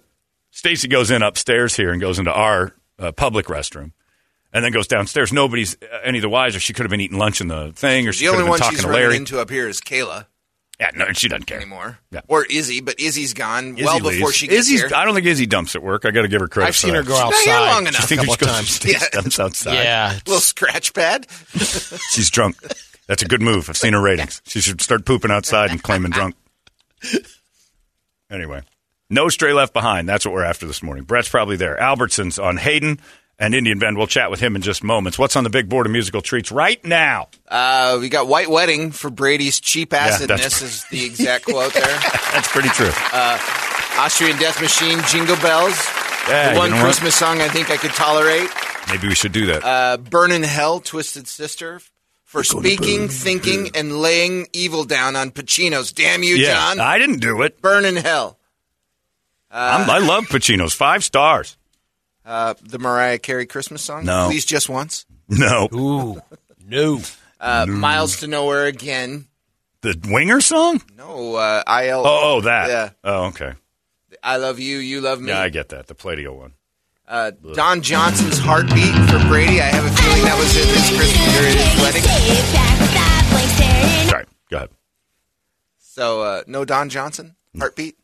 [0.53, 3.93] Stacy goes in upstairs here and goes into our uh, public restroom,
[4.53, 5.31] and then goes downstairs.
[5.33, 6.59] Nobody's uh, any the wiser.
[6.59, 8.45] She could have been eating lunch in the thing, or she The could only have
[8.45, 9.17] been one talking she's to running Larry.
[9.17, 10.25] into up here is Kayla
[10.79, 12.21] yeah, no, she doesn't care anymore, Yeah.
[12.27, 12.81] or Izzy.
[12.81, 14.35] But Izzy's gone Izzy well before leaves.
[14.35, 14.89] she gets Izzy's, here.
[14.95, 16.05] I don't think Izzy dumps at work.
[16.05, 16.69] I got to give her credit.
[16.69, 17.07] I've for seen her that.
[17.07, 17.99] go not here outside long enough.
[17.99, 18.69] a I think couple she goes times.
[18.71, 19.07] stays Yeah.
[19.11, 19.73] dumps outside.
[19.75, 21.27] Yeah, little scratch pad.
[21.53, 22.57] She's drunk.
[23.05, 23.69] That's a good move.
[23.69, 24.41] I've seen her ratings.
[24.47, 26.33] She should start pooping outside and claiming drunk.
[28.29, 28.61] Anyway,
[29.09, 30.07] no stray left behind.
[30.09, 31.03] That's what we're after this morning.
[31.03, 31.79] Brett's probably there.
[31.79, 32.99] Albertson's on Hayden
[33.41, 33.97] and Indian Bend.
[33.97, 35.17] We'll chat with him in just moments.
[35.19, 37.27] What's on the big board of musical treats right now?
[37.47, 41.83] Uh, we got White Wedding for Brady's cheap that's- acidness is the exact quote there.
[42.31, 42.91] That's pretty true.
[43.97, 45.75] Austrian Death Machine, Jingle Bells.
[46.29, 46.85] Yeah, the one you know what?
[46.85, 48.49] Christmas song I think I could tolerate.
[48.89, 49.63] Maybe we should do that.
[49.65, 51.81] Uh, Burn in Hell, Twisted Sister.
[52.23, 55.91] For speaking, thinking, and laying evil down on Pacino's.
[55.91, 56.79] Damn you, yeah, John.
[56.79, 57.61] I didn't do it.
[57.61, 58.37] Burn in Hell.
[59.51, 60.73] I'm, I love Pacino's.
[60.73, 61.57] Five stars.
[62.31, 64.05] Uh, the Mariah Carey Christmas song.
[64.05, 64.27] No.
[64.27, 65.05] Please Just Once.
[65.27, 65.67] No.
[65.73, 66.21] Ooh,
[66.65, 67.01] no.
[67.39, 69.27] Uh, Miles to Nowhere Again.
[69.81, 70.81] The Winger song?
[70.97, 72.03] No, uh, IL.
[72.05, 72.69] Oh, oh, that.
[72.69, 72.89] Yeah.
[73.03, 73.53] Oh, okay.
[74.21, 75.29] I Love You, You Love Me.
[75.29, 75.87] Yeah, I get that.
[75.87, 76.53] The Pladio one.
[77.07, 79.59] Uh, Don Johnson's Heartbeat for Brady.
[79.61, 82.03] I have a feeling that was at his Christmas or at his wedding.
[84.09, 84.25] Sorry.
[84.49, 84.69] Go ahead.
[85.79, 87.35] So, uh, no Don Johnson?
[87.57, 87.95] Heartbeat?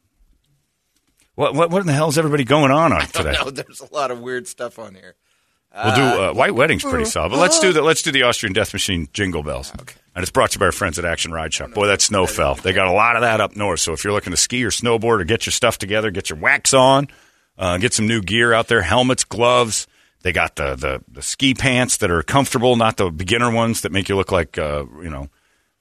[1.37, 3.35] What, what, what in the hell is everybody going on on today?
[3.39, 5.13] No, there's a lot of weird stuff on here.
[5.71, 8.53] We'll do uh, White Wedding's pretty solid, but let's do the let's do the Austrian
[8.53, 9.71] Death Machine Jingle Bells.
[9.79, 9.93] Okay.
[10.15, 11.71] And it's brought to you by our friends at Action Ride Shop.
[11.73, 12.55] Boy, that snow fell.
[12.55, 13.81] They got a lot of that up north.
[13.81, 16.39] So if you're looking to ski or snowboard or get your stuff together, get your
[16.39, 17.09] wax on,
[17.59, 19.85] uh, get some new gear out there, helmets, gloves.
[20.23, 23.91] They got the, the the ski pants that are comfortable, not the beginner ones that
[23.91, 25.29] make you look like uh, you know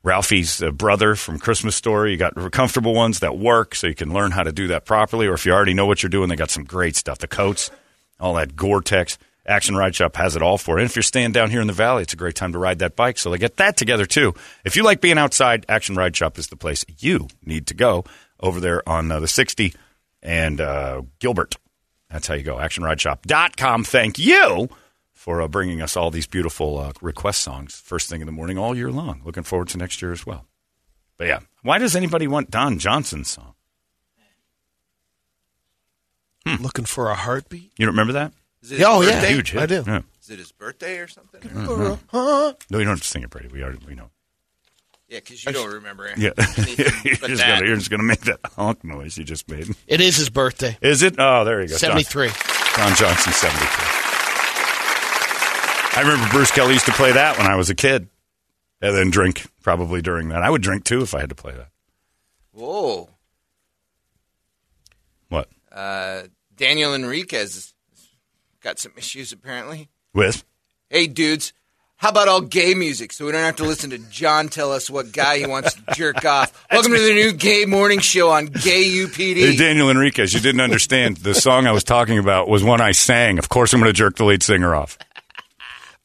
[0.07, 2.13] Ralphie's uh, brother from Christmas Story.
[2.13, 5.27] You got comfortable ones that work, so you can learn how to do that properly.
[5.27, 7.19] Or if you already know what you're doing, they got some great stuff.
[7.19, 7.73] The coats,
[8.21, 9.19] all that Gore-Tex.
[9.49, 10.83] Action Ride Shop has it all for you.
[10.83, 12.79] And if you're staying down here in the valley, it's a great time to ride
[12.81, 13.19] that bike.
[13.19, 14.35] So they get that together too.
[14.65, 18.05] If you like being outside, Action Ride Shop is the place you need to go
[18.41, 19.73] over there on uh, the 60
[20.23, 21.57] and uh, Gilbert.
[22.11, 22.57] That's how you go.
[22.57, 23.85] ActionRideShop.com.
[23.85, 24.69] Thank you
[25.27, 28.57] for uh, bringing us all these beautiful uh, request songs first thing in the morning
[28.57, 29.21] all year long.
[29.25, 30.47] Looking forward to next year as well.
[31.19, 33.55] But yeah, why does anybody want Don Johnson's song?
[36.61, 37.73] Looking for a heartbeat.
[37.77, 38.33] You don't remember that?
[38.63, 39.21] Is it Oh, yeah.
[39.27, 39.63] Huge hit.
[39.63, 39.83] I do.
[39.85, 40.03] Yeah.
[40.23, 41.41] Is it his birthday or something?
[41.53, 43.49] No, you don't have to sing it, Brady.
[43.49, 44.11] We already we know.
[45.09, 48.85] Yeah, because you don't remember Yeah, you're, just gonna, you're just gonna make that honk
[48.85, 49.69] noise you just made.
[49.89, 50.79] It is his birthday.
[50.81, 51.17] Is it?
[51.19, 51.79] Oh, there you go.
[51.79, 52.29] Don- 73.
[52.77, 53.96] Don Johnson, 73.
[55.97, 58.09] I remember Bruce Kelly used to play that when I was a kid,
[58.83, 60.43] and then drink probably during that.
[60.43, 61.69] I would drink too if I had to play that.
[62.53, 63.09] Whoa.
[65.29, 66.23] What Uh,
[66.55, 67.73] Daniel Enriquez
[68.61, 69.89] got some issues apparently.
[70.13, 70.45] with?
[70.91, 71.55] Hey, dudes,
[71.97, 74.91] how about all gay music so we don't have to listen to John tell us
[74.91, 76.67] what guy he wants to jerk off?
[76.71, 79.37] Welcome to the new gay morning show on Gay UPD.
[79.37, 81.17] Hey, Daniel Enriquez, you didn't understand.
[81.19, 83.39] the song I was talking about was one I sang.
[83.39, 84.99] Of course, I'm going to jerk the lead singer off.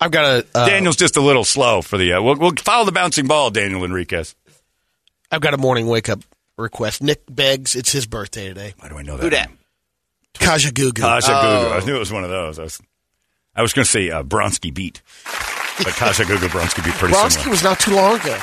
[0.02, 0.46] I've got a.
[0.54, 2.14] Uh, Daniel's just a little slow for the.
[2.14, 4.36] Uh, we'll, we'll follow the bouncing ball, Daniel Enriquez.
[5.32, 6.20] I've got a morning wake up
[6.58, 7.02] request.
[7.04, 7.76] Nick Beggs.
[7.76, 8.74] It's his birthday today.
[8.80, 9.24] Why do I know that?
[9.24, 9.48] Who dat?
[9.50, 9.58] name?
[10.34, 11.00] Kajagoogoo.
[11.00, 11.44] Kasha Oh.
[11.76, 11.82] Gugu.
[11.82, 12.58] I knew it was one of those.
[12.60, 12.82] I was,
[13.56, 15.02] I was going to say uh, Bronski Beat,
[15.78, 17.50] but Kajagoogoo Bronski Beat pretty Bronski similar.
[17.52, 18.38] was not too long ago.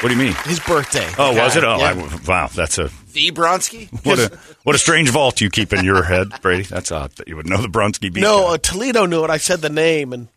[0.00, 0.34] What do you mean?
[0.44, 1.08] His birthday.
[1.18, 1.64] Oh, was it?
[1.64, 1.92] Oh, Yeah.
[1.92, 3.88] I, wow, that's a The Bronski?
[4.04, 6.64] what a what a strange vault you keep in your head, Brady.
[6.64, 8.20] That's odd that you would know the Bronski Beat.
[8.20, 9.30] no, uh, Toledo knew it.
[9.30, 10.28] I said the name, and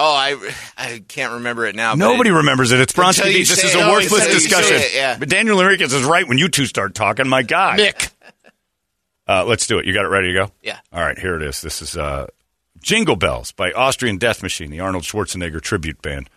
[0.00, 1.94] Oh, I, I can't remember it now.
[1.94, 2.80] Nobody it- remembers it.
[2.80, 3.48] It's Bronski Beat.
[3.48, 3.78] This is it.
[3.78, 4.76] a Oh, worthless discussion.
[4.78, 5.16] it, yeah.
[5.18, 7.28] But Daniel Enriquez is right when you two start talking.
[7.28, 8.08] My God, Nick.
[9.28, 9.86] Uh, let's do it.
[9.86, 10.50] You got it ready to go?
[10.62, 10.78] Yeah.
[10.92, 11.60] All right, here it is.
[11.60, 12.26] This is uh,
[12.82, 16.28] Jingle Bells by Austrian Death Machine, the Arnold Schwarzenegger tribute band.